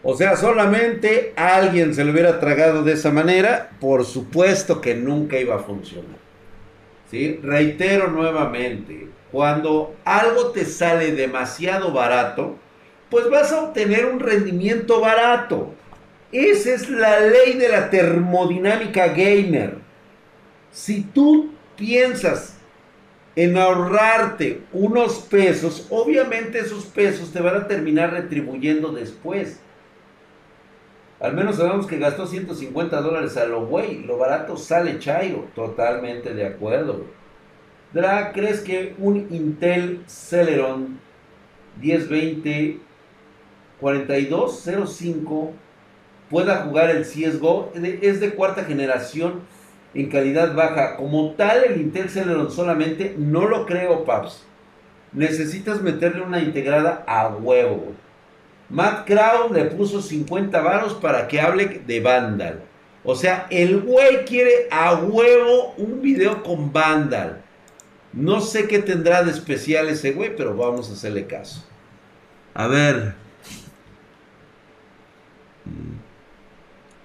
[0.03, 5.38] O sea, solamente alguien se lo hubiera tragado de esa manera, por supuesto que nunca
[5.38, 6.18] iba a funcionar.
[7.11, 7.38] ¿Sí?
[7.42, 12.57] Reitero nuevamente, cuando algo te sale demasiado barato,
[13.11, 15.74] pues vas a obtener un rendimiento barato.
[16.33, 19.78] Esa es la ley de la termodinámica gamer.
[20.70, 22.57] Si tú piensas
[23.35, 29.61] en ahorrarte unos pesos, obviamente esos pesos te van a terminar retribuyendo después.
[31.20, 34.05] Al menos sabemos que gastó 150 dólares a lo güey.
[34.05, 35.49] Lo barato sale chairo.
[35.55, 36.95] Totalmente de acuerdo.
[36.95, 37.20] güey.
[37.93, 41.01] Dra, ¿crees que un Intel Celeron
[41.80, 42.78] 1020
[43.80, 45.53] 4205
[46.28, 47.72] pueda jugar el CSGO?
[48.01, 49.41] Es de cuarta generación
[49.95, 50.97] en calidad baja.
[50.97, 54.45] Como tal, el Intel Celeron solamente no lo creo, Paps.
[55.12, 57.93] Necesitas meterle una integrada a huevo.
[58.68, 62.62] Matt Crown le puso 50 varos para que hable de Vandal.
[63.03, 67.43] O sea, el güey quiere a huevo un video con Vandal.
[68.13, 71.65] No sé qué tendrá de especial ese güey, pero vamos a hacerle caso.
[72.55, 73.15] A ver.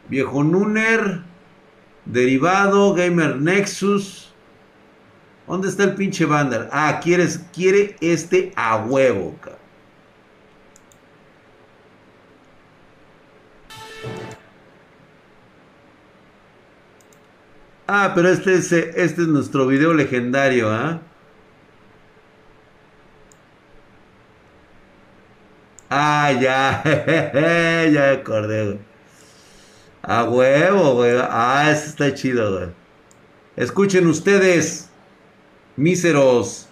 [0.09, 1.21] Viejo Nuner.
[2.05, 2.93] Derivado.
[2.93, 4.33] Gamer Nexus.
[5.47, 6.69] ¿Dónde está el pinche Vandal?
[6.71, 9.54] Ah, quieres, quiere este a huevo, cabrón.
[17.87, 21.01] Ah, pero este es, eh, este es nuestro video legendario, ¿ah?
[25.89, 26.83] Ah, ya,
[27.93, 28.79] ya acordé, güey.
[30.01, 31.13] A huevo, güey.
[31.21, 32.69] Ah, ese está chido, güey.
[33.55, 34.89] Escuchen ustedes,
[35.75, 36.67] míseros,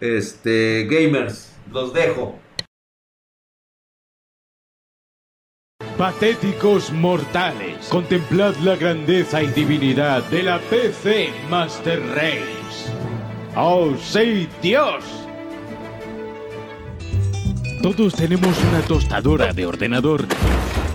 [0.00, 2.38] este, gamers, los dejo.
[5.98, 12.90] Patéticos mortales, contemplad la grandeza y divinidad de la PC Master Race.
[13.54, 15.19] ¡Oh, sí, Dios!
[17.82, 20.26] Todos tenemos una tostadora de ordenador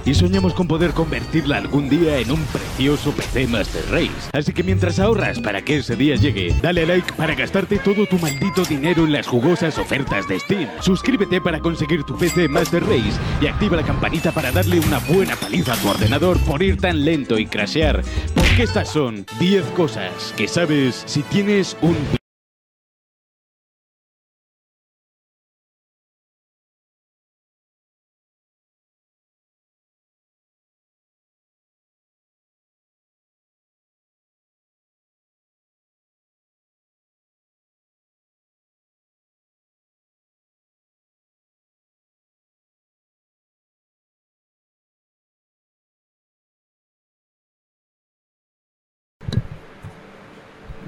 [0.05, 4.29] y soñamos con poder convertirla algún día en un precioso PC Master Race.
[4.33, 8.19] Así que mientras ahorras para que ese día llegue, dale like para gastarte todo tu
[8.19, 10.69] maldito dinero en las jugosas ofertas de Steam.
[10.79, 15.35] Suscríbete para conseguir tu PC Master Race y activa la campanita para darle una buena
[15.35, 18.03] paliza a tu ordenador por ir tan lento y crashear.
[18.35, 21.95] Porque estas son 10 cosas que sabes si tienes un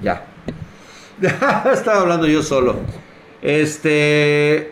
[0.02, 0.26] Ya.
[1.74, 2.76] Estaba hablando yo solo.
[3.42, 4.72] Este.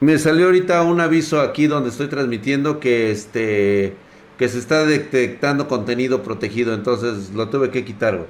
[0.00, 3.94] Me salió ahorita un aviso aquí donde estoy transmitiendo que este.
[4.38, 6.74] Que se está detectando contenido protegido.
[6.74, 8.26] Entonces lo tuve que quitar.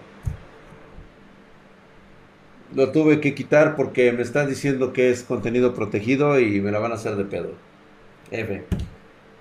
[2.74, 6.78] Lo tuve que quitar porque me están diciendo que es contenido protegido y me la
[6.78, 7.52] van a hacer de pedo.
[8.30, 8.64] F.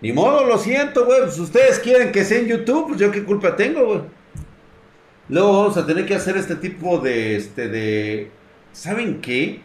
[0.01, 1.21] Ni modo, lo siento, güey.
[1.21, 4.01] Pues ustedes quieren que sea en YouTube, pues yo qué culpa tengo, güey.
[5.29, 8.31] Luego vamos a tener que hacer este tipo de, este, de,
[8.71, 9.61] ¿saben qué?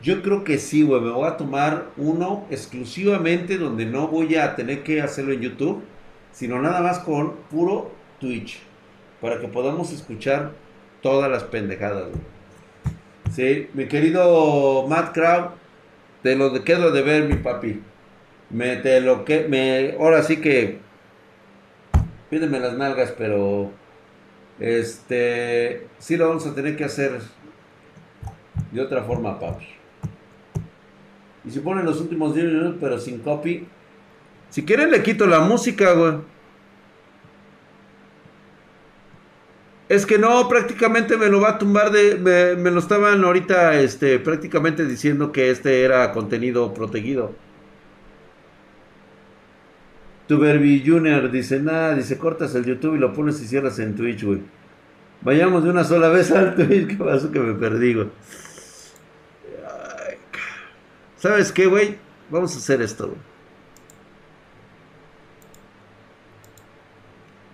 [0.00, 4.54] Yo creo que sí, güey, me voy a tomar uno exclusivamente donde no voy a
[4.54, 5.82] tener que hacerlo en YouTube,
[6.30, 7.90] sino nada más con puro
[8.20, 8.60] Twitch,
[9.20, 10.52] para que podamos escuchar
[11.02, 12.22] todas las pendejadas, güey.
[13.32, 15.52] Sí, mi querido Matt Crow,
[16.22, 17.82] te lo quedo de ver, mi papi.
[18.50, 20.78] Me, te lo que, me, ahora sí que,
[22.30, 23.72] pídeme las nalgas, pero,
[24.62, 27.20] este, sí lo vamos a tener que hacer
[28.70, 29.66] de otra forma, papi.
[31.44, 33.66] Y si ponen los últimos 10 minutos, pero sin copy,
[34.50, 36.14] si quieren le quito la música, güey.
[39.88, 42.14] Es que no, prácticamente me lo va a tumbar de.
[42.14, 47.32] Me, me, lo estaban ahorita este, prácticamente diciendo que este era contenido protegido.
[50.28, 54.24] Tuberby Junior dice: Nada, dice: cortas el YouTube y lo pones y cierras en Twitch,
[54.24, 54.40] güey.
[55.22, 56.88] Vayamos de una sola vez al Twitch.
[56.88, 58.08] ¿Qué pasó que me perdí, güey?
[61.16, 61.98] ¿Sabes qué, güey?
[62.30, 63.14] Vamos a hacer esto.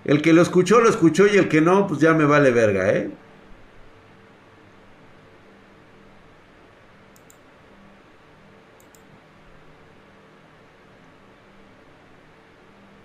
[0.06, 2.90] El que lo escuchó, lo escuchó y el que no, pues ya me vale verga,
[2.94, 3.10] ¿eh?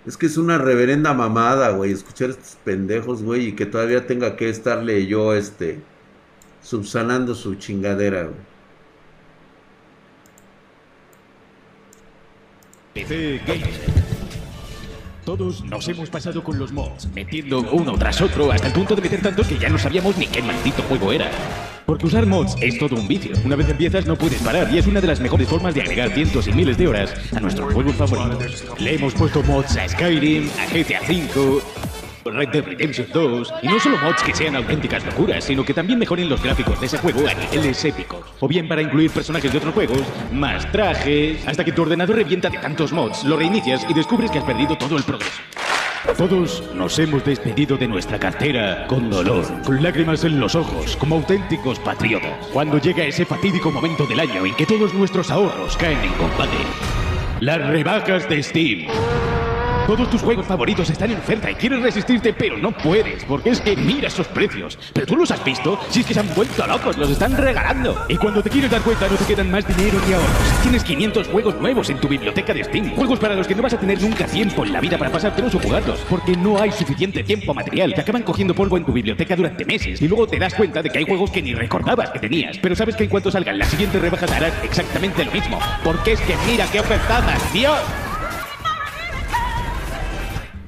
[0.06, 4.36] Es que es una reverenda mamada, güey, escuchar estos pendejos, güey, y que todavía tenga
[4.36, 5.80] que estarle yo, este,
[6.62, 8.54] subsanando su chingadera, güey.
[12.92, 13.70] PC Gamer.
[15.24, 19.00] Todos nos hemos pasado con los mods, metiendo uno tras otro hasta el punto de
[19.00, 21.30] meter tantos que ya no sabíamos ni qué maldito juego era.
[21.86, 23.32] Porque usar mods es todo un vicio.
[23.44, 26.10] Una vez empiezas no puedes parar y es una de las mejores formas de agregar
[26.10, 28.64] cientos y miles de horas a nuestros juegos favoritos.
[28.78, 31.60] Le hemos puesto mods a Skyrim, a GTA V,
[32.24, 35.98] Red Dead Redemption 2, y no solo mods que sean auténticas locuras, sino que también
[35.98, 38.20] mejoren los gráficos de ese juego a niveles épicos.
[38.40, 42.48] O bien para incluir personajes de otros juegos, más trajes, hasta que tu ordenador revienta
[42.48, 45.42] de tantos mods, lo reinicias y descubres que has perdido todo el progreso.
[46.16, 51.16] Todos nos hemos despedido de nuestra cartera con dolor, con lágrimas en los ojos, como
[51.16, 52.46] auténticos patriotas.
[52.52, 56.56] Cuando llega ese fatídico momento del año en que todos nuestros ahorros caen en combate.
[57.40, 58.86] Las rebajas de Steam.
[59.86, 63.60] Todos tus juegos favoritos están en oferta y quieres resistirte, pero no puedes, porque es
[63.60, 64.78] que mira esos precios.
[64.94, 65.78] ¿Pero tú los has visto?
[65.90, 67.94] Si es que se han vuelto locos, los están regalando.
[68.08, 70.62] Y cuando te quieres dar cuenta, no te quedan más dinero ni ahorros.
[70.62, 72.94] Tienes 500 juegos nuevos en tu biblioteca de Steam.
[72.96, 75.54] Juegos para los que no vas a tener nunca tiempo en la vida para pasártelos
[75.54, 77.92] o jugarlos, porque no hay suficiente tiempo material.
[77.92, 80.88] Te acaban cogiendo polvo en tu biblioteca durante meses y luego te das cuenta de
[80.88, 82.56] que hay juegos que ni recordabas que tenías.
[82.56, 86.20] Pero sabes que en cuanto salgan las siguientes rebajas harás exactamente lo mismo, porque es
[86.22, 87.78] que mira qué ofertadas, Dios.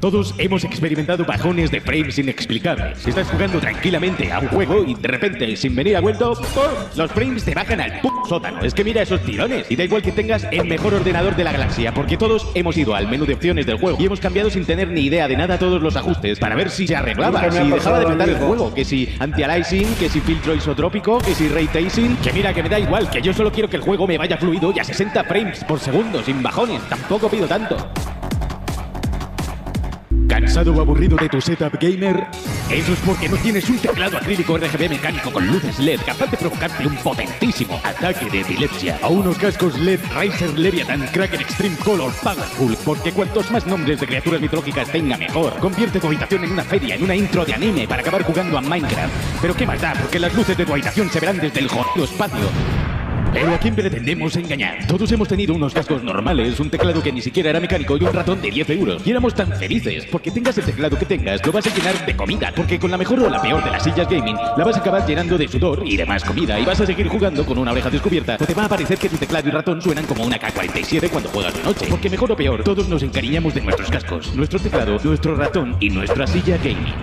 [0.01, 3.07] Todos hemos experimentado bajones de frames inexplicables.
[3.07, 6.65] Estás jugando tranquilamente a un juego y de repente, sin venir a vuelto, ¡pum!
[6.97, 8.61] los frames te bajan al p sótano.
[8.61, 9.71] Es que mira esos tirones.
[9.71, 12.95] Y da igual que tengas el mejor ordenador de la galaxia, porque todos hemos ido
[12.95, 15.59] al menú de opciones del juego y hemos cambiado sin tener ni idea de nada
[15.59, 18.85] todos los ajustes para ver si se arreglaba, si dejaba de petar el juego, que
[18.85, 22.79] si anti-aliasing, que si filtro isotrópico, que si ray tracing, que mira que me da
[22.79, 25.65] igual, que yo solo quiero que el juego me vaya fluido y a 60 frames
[25.65, 26.83] por segundo, sin bajones.
[26.83, 27.77] Tampoco pido tanto.
[30.29, 32.27] ¿Cansado o aburrido de tu setup gamer?
[32.71, 36.37] Eso es porque no tienes un teclado acrílico RGB mecánico con luces LED capaz de
[36.37, 38.99] provocarte un potentísimo ataque de epilepsia.
[39.03, 44.07] O unos cascos LED Razer Leviathan Kraken Extreme Color Powerful, porque cuantos más nombres de
[44.07, 45.55] criaturas mitológicas tenga mejor.
[45.61, 48.61] Convierte tu habitación en una feria, en una intro de anime para acabar jugando a
[48.61, 49.13] Minecraft.
[49.41, 52.05] Pero qué más da, porque las luces de tu habitación se verán desde el jodido
[52.05, 52.86] espacio.
[53.37, 54.87] Pero ¿a quién pretendemos engañar?
[54.87, 58.11] Todos hemos tenido unos cascos normales, un teclado que ni siquiera era mecánico y un
[58.11, 59.07] ratón de 10 euros.
[59.07, 62.17] Y éramos tan felices, porque tengas el teclado que tengas, lo vas a llenar de
[62.17, 62.51] comida.
[62.57, 65.07] Porque con la mejor o la peor de las sillas gaming, la vas a acabar
[65.07, 66.59] llenando de sudor y de más comida.
[66.59, 68.39] Y vas a seguir jugando con una oreja descubierta.
[68.41, 71.29] O te va a parecer que tu teclado y ratón suenan como una K-47 cuando
[71.29, 71.87] juegas de noche.
[71.91, 75.91] Porque mejor o peor, todos nos encariñamos de nuestros cascos, nuestro teclado, nuestro ratón y
[75.91, 76.95] nuestra silla gaming.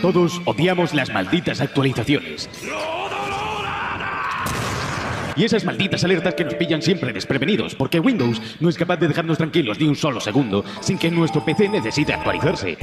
[0.00, 2.48] Todos odiamos las malditas actualizaciones.
[5.36, 9.08] Y esas malditas alertas que nos pillan siempre desprevenidos, porque Windows no es capaz de
[9.08, 12.76] dejarnos tranquilos ni un solo segundo sin que nuestro PC necesite actualizarse.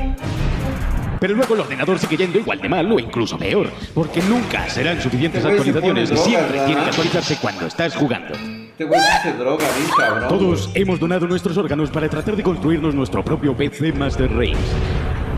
[1.19, 4.99] Pero luego el ordenador sigue yendo igual de mal o incluso peor, porque nunca serán
[4.99, 8.33] suficientes actualizaciones y siempre tiene que actualizarse cuando estás jugando.
[9.37, 9.67] Droga.
[10.27, 14.57] Todos hemos donado nuestros órganos para tratar de construirnos nuestro propio PC Master Race.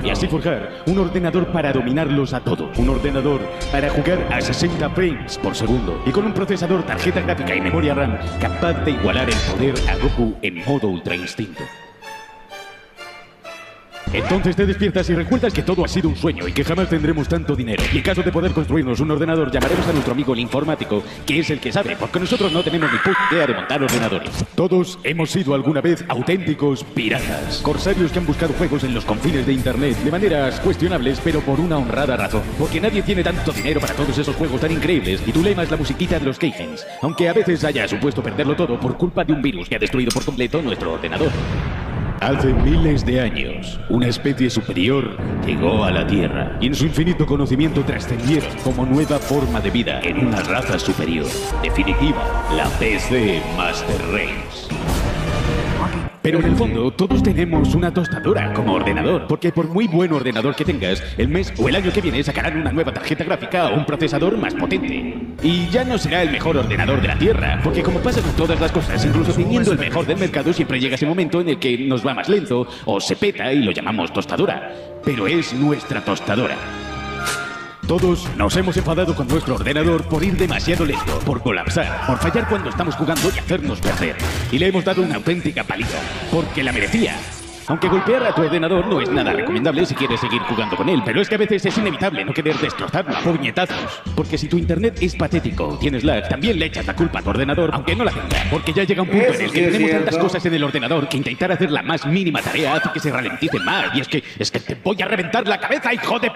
[0.04, 2.78] Y así forjar un ordenador para dominarlos a todos.
[2.78, 3.41] Un ordenador
[3.72, 6.01] para jugar a 60 frames por segundo.
[6.06, 9.95] Y con un procesador, tarjeta gráfica y memoria RAM capaz de igualar el poder a
[9.97, 11.64] Goku en modo Ultra Instinto.
[14.14, 17.28] Entonces te despiertas y recuerdas que todo ha sido un sueño y que jamás tendremos
[17.28, 17.84] tanto dinero.
[17.91, 21.39] Y en caso de poder construirnos un ordenador, llamaremos a nuestro amigo el informático, que
[21.39, 24.45] es el que sabe, porque nosotros no tenemos ni puta idea de montar ordenadores.
[24.53, 27.57] Todos hemos sido alguna vez auténticos piratas.
[27.64, 31.59] Corsarios que han buscado juegos en los confines de Internet de maneras cuestionables, pero por
[31.59, 32.43] una honrada razón.
[32.59, 35.72] Porque nadie tiene tanto dinero para todos esos juegos tan increíbles y tu lema es
[35.72, 36.86] la musiquita de los Keifens.
[37.01, 40.11] Aunque a veces haya supuesto perderlo todo por culpa de un virus que ha destruido
[40.11, 41.32] por completo nuestro ordenador.
[42.24, 47.26] Hace miles de años, una especie superior llegó a la Tierra y en su infinito
[47.26, 51.28] conocimiento trascendieron como nueva forma de vida en una raza superior.
[51.62, 54.62] Definitiva, la PC Master Race.
[56.24, 60.56] Pero en el fondo, todos tenemos una tostadora como ordenador, porque por muy buen ordenador
[60.56, 63.76] que tengas, el mes o el año que viene sacarán una nueva tarjeta gráfica o
[63.76, 65.18] un procesador más potente.
[65.44, 68.58] Y ya no será el mejor ordenador de la Tierra, porque como pasa con todas
[68.62, 71.78] las cosas, incluso teniendo el mejor del mercado, siempre llega ese momento en el que
[71.78, 74.72] nos va más lento o se peta y lo llamamos tostadora.
[75.04, 76.56] Pero es nuestra tostadora.
[77.88, 82.48] Todos nos hemos enfadado con nuestro ordenador por ir demasiado lento, por colapsar, por fallar
[82.48, 84.16] cuando estamos jugando y hacernos perder.
[84.52, 86.00] Y le hemos dado una auténtica paliza,
[86.32, 87.16] porque la merecía.
[87.68, 91.02] Aunque golpear a tu ordenador no es nada recomendable si quieres seguir jugando con él,
[91.06, 94.02] pero es que a veces es inevitable no querer destrozarlo a puñetazos.
[94.16, 97.30] Porque si tu internet es patético, tienes lag, también le echas la culpa a tu
[97.30, 98.50] ordenador, aunque no la tenga.
[98.50, 101.18] Porque ya llega un punto en el que tenemos tantas cosas en el ordenador que
[101.18, 103.96] intentar hacer la más mínima tarea hace que se ralentice más.
[103.96, 106.32] Y es que, es que te voy a reventar la cabeza, hijo de...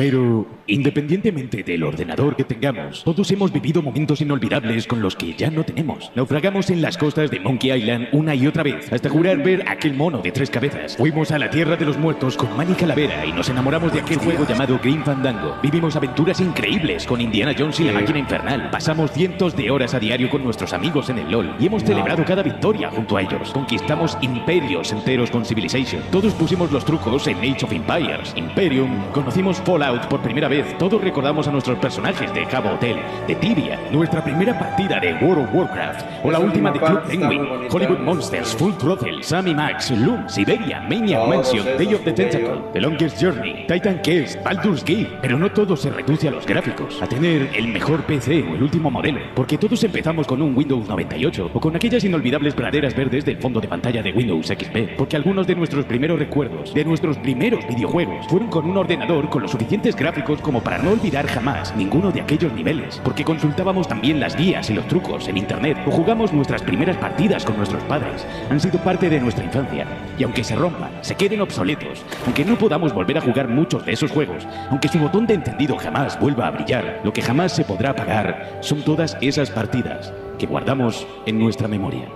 [0.00, 5.50] Pero, independientemente del ordenador que tengamos, todos hemos vivido momentos inolvidables con los que ya
[5.50, 6.10] no tenemos.
[6.14, 9.92] Naufragamos en las costas de Monkey Island una y otra vez, hasta jurar ver aquel
[9.92, 10.96] mono de tres cabezas.
[10.96, 14.16] Fuimos a la Tierra de los Muertos con Manny Calavera y nos enamoramos de aquel
[14.16, 15.58] juego llamado Green Fandango.
[15.62, 18.70] Vivimos aventuras increíbles con Indiana Jones y la máquina infernal.
[18.70, 22.24] Pasamos cientos de horas a diario con nuestros amigos en el LOL y hemos celebrado
[22.24, 23.50] cada victoria junto a ellos.
[23.52, 26.02] Conquistamos imperios enteros con Civilization.
[26.10, 30.78] Todos pusimos los trucos en Age of Empires, Imperium, conocimos Fallout por primera vez.
[30.78, 35.48] Todos recordamos a nuestros personajes de Java Hotel, de Tibia, nuestra primera partida de World
[35.48, 37.42] of Warcraft, o la última de Club Penguin.
[37.70, 42.12] Hollywood Monsters, Full Throttle, Sammy Max, Loom, Siberia, Maniac Mansion, Day of the.
[42.20, 45.08] Tentacle, The Longest Journey, Titan Quest, Baldur's Gate.
[45.22, 48.62] Pero no todo se reduce a los gráficos, a tener el mejor PC o el
[48.62, 53.24] último modelo, porque todos empezamos con un Windows 98 o con aquellas inolvidables praderas verdes
[53.24, 57.16] del fondo de pantalla de Windows XP, porque algunos de nuestros primeros recuerdos, de nuestros
[57.18, 61.72] primeros videojuegos, fueron con un ordenador con los suficientes gráficos como para no olvidar jamás
[61.76, 65.92] ninguno de aquellos niveles, porque consultábamos también las guías y los trucos en internet o
[65.92, 68.26] jugamos nuestras primeras partidas con nuestros padres.
[68.50, 69.86] Han sido parte de nuestra infancia,
[70.18, 73.92] y aunque se rompan, se queden obsoletos, aunque no podamos volver a jugar muchos de
[73.92, 77.64] esos juegos, aunque su botón de encendido jamás vuelva a brillar, lo que jamás se
[77.64, 82.08] podrá apagar son todas esas partidas que guardamos en nuestra memoria.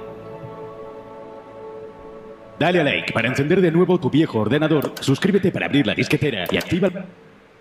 [2.58, 6.46] Dale a like para encender de nuevo tu viejo ordenador, suscríbete para abrir la disquetera
[6.50, 6.90] y activa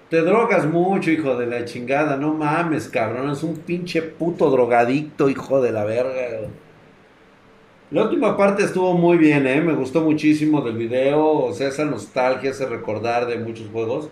[0.10, 2.18] Te drogas mucho, hijo de la chingada.
[2.18, 3.32] No mames, cabrón.
[3.32, 6.50] Es un pinche puto drogadicto, hijo de la verga.
[7.92, 9.62] La última parte estuvo muy bien, ¿eh?
[9.62, 11.26] Me gustó muchísimo del video.
[11.28, 14.10] O sea, esa nostalgia, ese recordar de muchos juegos.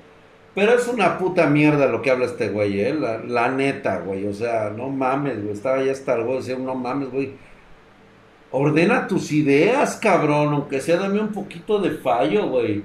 [0.53, 2.93] Pero es una puta mierda lo que habla este güey, ¿eh?
[2.93, 4.27] La, la neta, güey.
[4.27, 5.53] O sea, no mames, güey.
[5.53, 6.37] Estaba ya hasta el güey.
[6.37, 7.33] Decía, no mames, güey.
[8.51, 10.53] Ordena tus ideas, cabrón.
[10.53, 12.83] Aunque sea, dame un poquito de fallo, güey.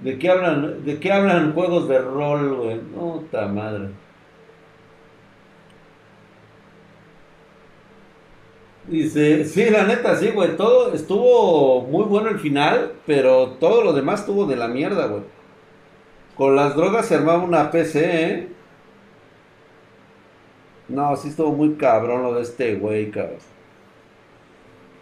[0.00, 2.78] ¿De qué hablan, de qué hablan juegos de rol, güey?
[2.80, 3.90] Puta madre.
[8.86, 10.56] Dice, sí, la neta, sí, güey.
[10.56, 15.22] Todo estuvo muy bueno el final, pero todo lo demás estuvo de la mierda, güey.
[16.36, 18.48] Con las drogas se armaba una PC, ¿eh?
[20.88, 23.38] No, sí estuvo muy cabrón lo de este güey, cabrón.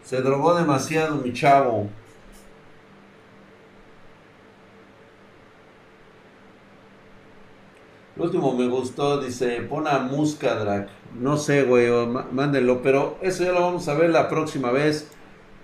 [0.02, 1.88] Se drogó demasiado, mi chavo.
[8.16, 10.88] El último me gustó, dice, pon a Muscadrak.
[11.18, 11.88] No sé, güey,
[12.32, 15.08] mándenlo, pero eso ya lo vamos a ver la próxima vez.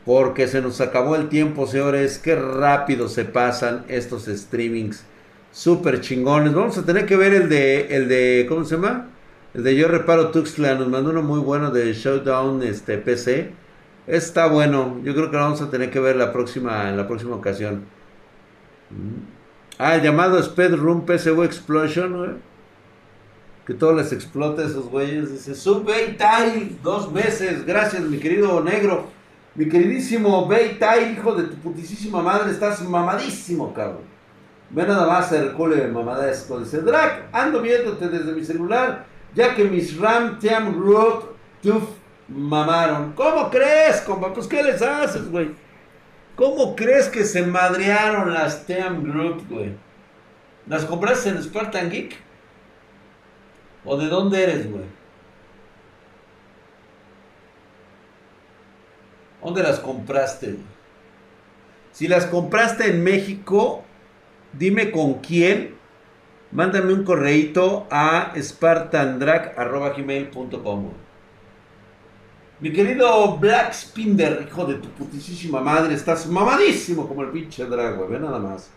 [0.05, 2.19] Porque se nos acabó el tiempo, señores.
[2.19, 5.05] Qué rápido se pasan estos streamings.
[5.53, 6.55] Súper chingones.
[6.55, 9.09] Vamos a tener que ver el de, el de, ¿cómo se llama?
[9.53, 10.77] El de Yo Reparo Tuxtla.
[10.77, 13.51] Nos mandó uno muy bueno de Showdown este, PC.
[14.07, 14.99] Está bueno.
[15.05, 17.85] Yo creo que lo vamos a tener que ver la próxima, en la próxima ocasión.
[18.89, 19.38] Mm.
[19.79, 22.31] Ah, llamado Speed Room PSU Explosion, güey.
[23.65, 25.31] Que todo les explote a esos güeyes.
[25.31, 27.65] Dice, sub Beitai, dos veces.
[27.65, 29.07] Gracias, mi querido negro.
[29.55, 32.51] Mi queridísimo Beitai, hijo de tu putísima madre.
[32.51, 34.03] Estás mamadísimo, cabrón.
[34.71, 36.59] Ve nada más el culo de mamadesco.
[36.59, 39.07] Dice, Drac, ando viéndote desde mi celular.
[39.35, 41.25] Ya que mis RAM Team Root
[41.63, 41.89] Tooth
[42.29, 43.13] mamaron.
[43.13, 44.35] ¿Cómo crees, compa?
[44.35, 45.51] Pues, ¿qué les haces, güey?
[46.39, 49.75] ¿Cómo crees que se madrearon las Team Group, güey?
[50.69, 52.15] ¿Las compraste en Spartan Geek?
[53.85, 54.85] ¿O de dónde eres, güey?
[59.43, 60.59] ¿Dónde las compraste?
[61.91, 63.83] Si las compraste en México,
[64.53, 65.75] dime con quién.
[66.53, 71.08] Mándame un correíto a spartandrag.gmail.com.
[72.61, 77.97] Mi querido Black Spinder, hijo de tu putísima madre, estás mamadísimo como el pinche drag,
[77.97, 78.69] güey, ve nada más.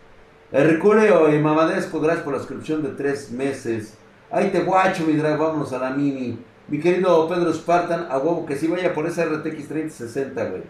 [0.52, 3.94] El reculeo y mamadesco, gracias por la suscripción de tres meses.
[4.30, 6.38] Ahí te guacho, mi drag, vámonos a la mini.
[6.68, 10.62] Mi querido Pedro Spartan, a huevo que sí, vaya por esa RTX 3060, güey.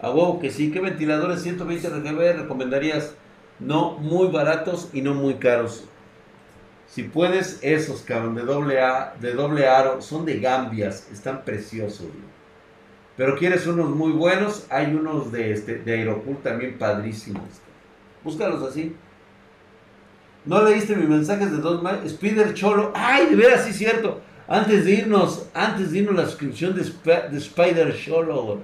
[0.00, 0.72] A huevo que sí.
[0.72, 3.14] ¿Qué ventiladores 120 RGB recomendarías?
[3.60, 5.84] No muy baratos y no muy caros.
[6.88, 12.08] Si puedes, esos, cabrón, de doble, A, de doble aro, son de Gambias, están preciosos,
[12.08, 12.35] güey.
[13.16, 17.44] Pero quieres unos muy buenos, hay unos de, este, de Aerocool también padrísimos.
[18.22, 18.94] Búscalos así.
[20.44, 22.04] ¿No leíste mis mensajes de dos más?
[22.04, 22.92] Spider Cholo.
[22.94, 24.20] ¡Ay, de veras, sí, cierto!
[24.48, 28.60] Antes de irnos, antes de irnos la suscripción de, Sp- de Spider Cholo.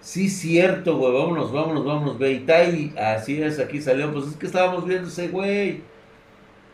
[0.00, 1.12] Sí, cierto, güey.
[1.12, 2.18] Vámonos, vámonos, vámonos.
[2.18, 4.12] Ve, Itai, así es, aquí salió.
[4.12, 5.82] Pues es que estábamos viendo ese güey.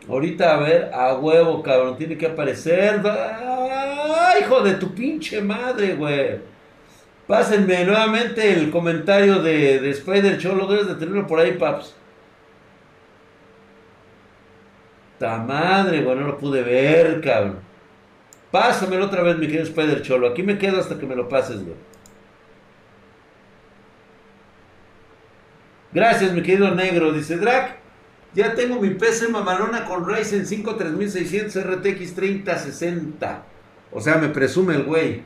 [0.07, 1.97] Ahorita, a ver, a huevo, cabrón.
[1.97, 3.01] Tiene que aparecer.
[3.05, 6.52] ¡Ay, hijo de tu pinche madre, güey!
[7.27, 10.67] Pásenme nuevamente el comentario de, de Spider Cholo.
[10.67, 11.95] Debes de tenerlo por ahí, paps.
[15.19, 17.59] Ta madre, güey, no lo pude ver, cabrón.
[18.51, 20.27] Pásamelo otra vez, mi querido Spider Cholo.
[20.27, 21.75] Aquí me quedo hasta que me lo pases, güey.
[25.93, 27.11] Gracias, mi querido negro.
[27.11, 27.77] Dice Drac.
[28.33, 33.43] Ya tengo mi PC mamalona con Ryzen 5 3600 RTX 3060.
[33.91, 35.23] O sea, me presume el güey.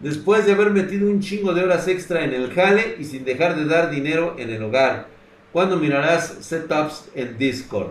[0.00, 3.54] Después de haber metido un chingo de horas extra en el jale y sin dejar
[3.54, 5.08] de dar dinero en el hogar.
[5.52, 7.90] ¿Cuándo mirarás setups en Discord?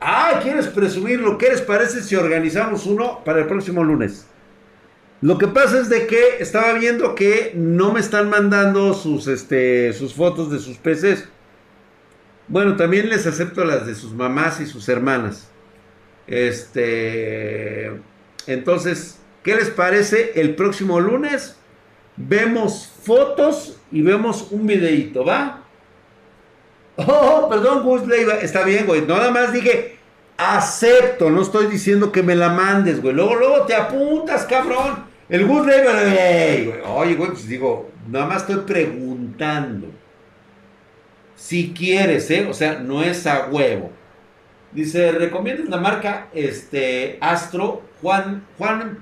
[0.00, 1.38] Ah, ¿quieres presumirlo?
[1.38, 4.26] ¿Qué les parece si organizamos uno para el próximo lunes?
[5.20, 9.92] Lo que pasa es de que estaba viendo que no me están mandando sus, este,
[9.92, 11.28] sus fotos de sus PCs.
[12.48, 15.48] Bueno, también les acepto las de sus mamás y sus hermanas.
[16.26, 17.92] Este,
[18.48, 20.32] entonces, ¿qué les parece?
[20.40, 21.56] El próximo lunes
[22.16, 25.62] vemos fotos y vemos un videito, ¿va?
[26.96, 28.34] Oh, perdón, Gus Leiva.
[28.34, 29.02] Está bien, güey.
[29.02, 29.96] Nada más dije,
[30.36, 31.30] acepto.
[31.30, 33.14] No estoy diciendo que me la mandes, güey.
[33.14, 35.04] Luego, luego te apuntas, cabrón.
[35.28, 36.80] El Gus Leiva, ey, güey.
[36.86, 39.88] Oye, güey, pues digo, nada más estoy preguntando.
[41.34, 42.46] Si quieres, ¿eh?
[42.48, 43.90] O sea, no es a huevo.
[44.72, 47.82] Dice, ¿recomiendas la marca este, Astro?
[48.00, 48.98] Juan, Juan,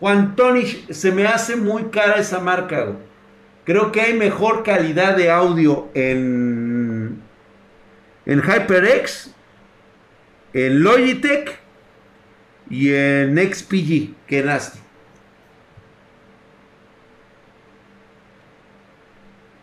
[0.00, 2.92] Juan Tonish, se me hace muy cara esa marca.
[3.64, 7.20] Creo que hay mejor calidad de audio en,
[8.24, 9.34] en HyperX,
[10.54, 11.58] en Logitech
[12.70, 14.80] y en XPG que en.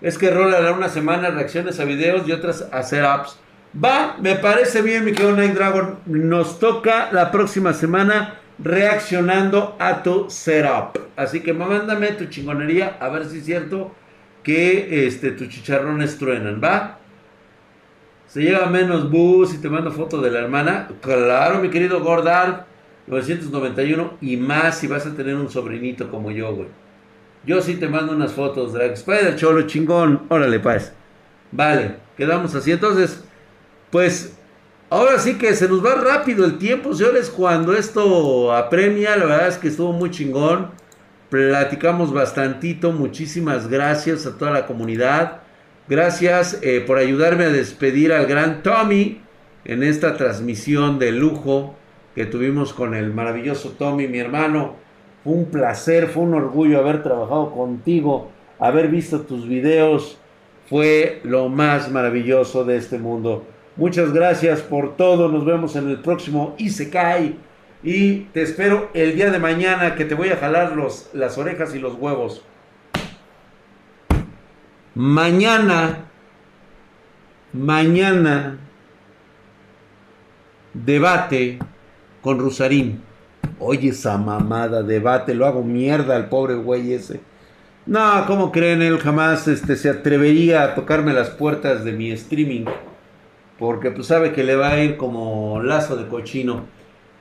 [0.01, 3.39] Es que rola una semana reacciones a videos y otras a hacer apps.
[3.83, 5.97] Va, me parece bien, mi querido Night Dragon.
[6.05, 10.99] Nos toca la próxima semana reaccionando a tu setup.
[11.15, 13.91] Así que mándame tu chingonería a ver si es cierto
[14.43, 16.99] que este, tus chicharrones truenan, ¿va?
[18.27, 20.87] Se lleva menos bus y te mando foto de la hermana.
[21.01, 22.65] Claro, mi querido Gordard,
[23.07, 26.67] 991 y más si vas a tener un sobrinito como yo, güey.
[27.45, 30.23] Yo sí te mando unas fotos, Drag Spider Cholo, chingón.
[30.29, 30.93] Órale, paz.
[31.51, 32.71] Vale, quedamos así.
[32.71, 33.23] Entonces,
[33.89, 34.36] pues,
[34.89, 37.29] ahora sí que se nos va rápido el tiempo, señores.
[37.29, 40.71] Cuando esto apremia, la verdad es que estuvo muy chingón.
[41.29, 42.91] Platicamos bastantito.
[42.91, 45.41] Muchísimas gracias a toda la comunidad.
[45.89, 49.21] Gracias eh, por ayudarme a despedir al gran Tommy
[49.65, 51.75] en esta transmisión de lujo
[52.15, 54.75] que tuvimos con el maravilloso Tommy, mi hermano.
[55.23, 60.17] Fue un placer, fue un orgullo haber trabajado contigo, haber visto tus videos.
[60.69, 63.45] Fue lo más maravilloso de este mundo.
[63.77, 65.29] Muchas gracias por todo.
[65.29, 67.37] Nos vemos en el próximo Isekai.
[67.83, 71.75] Y te espero el día de mañana que te voy a jalar los, las orejas
[71.75, 72.43] y los huevos.
[74.95, 76.05] Mañana,
[77.53, 78.57] mañana,
[80.73, 81.59] debate
[82.21, 83.03] con Rusarín.
[83.59, 87.21] Oye, esa mamada, debate, lo hago mierda al pobre güey ese.
[87.85, 88.81] No, ¿cómo creen?
[88.81, 92.65] Él jamás este, se atrevería a tocarme las puertas de mi streaming.
[93.57, 96.71] Porque pues sabe que le va a ir como lazo de cochino.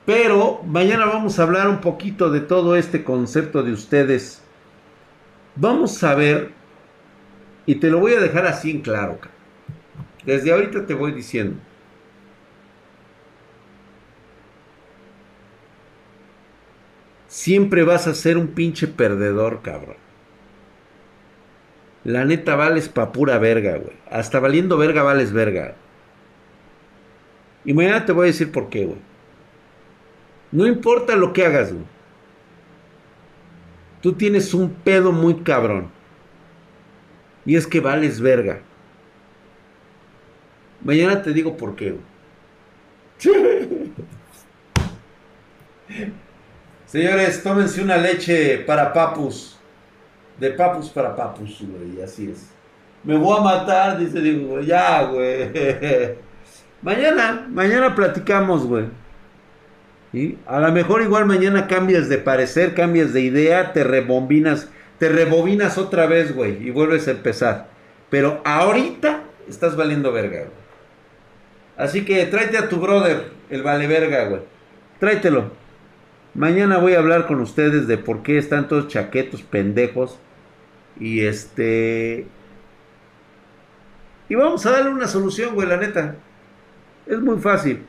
[0.05, 4.47] Pero mañana vamos a hablar un poquito de todo este concepto de ustedes.
[5.55, 6.55] Vamos a ver
[7.67, 9.19] Y te lo voy a dejar así en claro.
[10.23, 11.63] Desde ahorita te voy diciendo.
[17.27, 19.95] Siempre vas a ser un pinche perdedor, cabrón.
[22.03, 23.97] La neta vales pa' pura verga, güey.
[24.09, 25.77] Hasta valiendo verga vales verga.
[27.67, 28.97] Y mañana te voy a decir por qué, güey.
[30.53, 31.83] No importa lo que hagas, güey.
[34.01, 35.91] Tú tienes un pedo muy cabrón.
[37.45, 38.61] Y es que vales verga.
[40.81, 42.05] Mañana te digo por qué, güey.
[46.85, 49.59] Señores, tómense una leche para papus.
[50.39, 52.01] De papus para papus, güey.
[52.01, 52.49] Así es.
[53.03, 55.51] Me voy a matar, dice, digo, ya, güey.
[56.81, 58.85] Mañana, mañana platicamos, güey.
[60.11, 60.37] ¿Sí?
[60.45, 65.77] A lo mejor igual mañana cambias de parecer, cambias de idea, te rebombinas, te rebobinas
[65.77, 67.67] otra vez, güey, y vuelves a empezar.
[68.09, 70.67] Pero ahorita estás valiendo verga, güey.
[71.77, 74.41] Así que tráete a tu brother, el vale verga, güey.
[74.99, 75.51] Tráetelo.
[76.33, 80.19] Mañana voy a hablar con ustedes de por qué están todos chaquetos pendejos.
[80.99, 82.27] Y este.
[84.29, 86.15] Y vamos a darle una solución, güey, la neta.
[87.07, 87.87] Es muy fácil.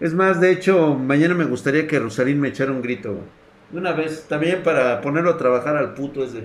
[0.00, 3.32] Es más, de hecho, mañana me gustaría que Rosalín me echara un grito.
[3.70, 6.44] De una vez, también para ponerlo a trabajar al puto ese.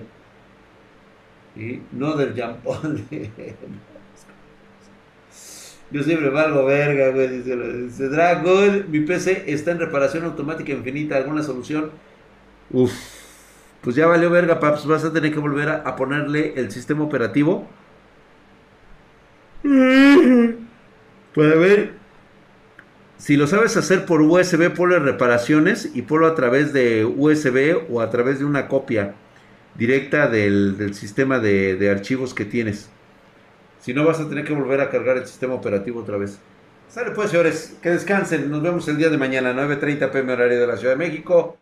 [1.56, 3.08] Y no del Jampón.
[5.90, 7.28] Yo siempre valgo verga, güey.
[7.28, 11.16] Dice, dice Dragon, mi PC está en reparación automática infinita.
[11.16, 11.92] ¿Alguna solución?
[12.70, 12.92] Uf.
[13.80, 14.86] Pues ya valió verga, paps.
[14.86, 17.68] Vas a tener que volver a, a ponerle el sistema operativo.
[21.34, 21.92] Puede ver.
[23.18, 28.00] Si lo sabes hacer por USB, ponle reparaciones y ponlo a través de USB o
[28.00, 29.14] a través de una copia
[29.76, 32.90] directa del, del sistema de, de archivos que tienes.
[33.80, 36.38] Si no, vas a tener que volver a cargar el sistema operativo otra vez.
[36.88, 38.50] Sale pues, señores, que descansen.
[38.50, 41.58] Nos vemos el día de mañana, 9.30 pm horario de la Ciudad de México.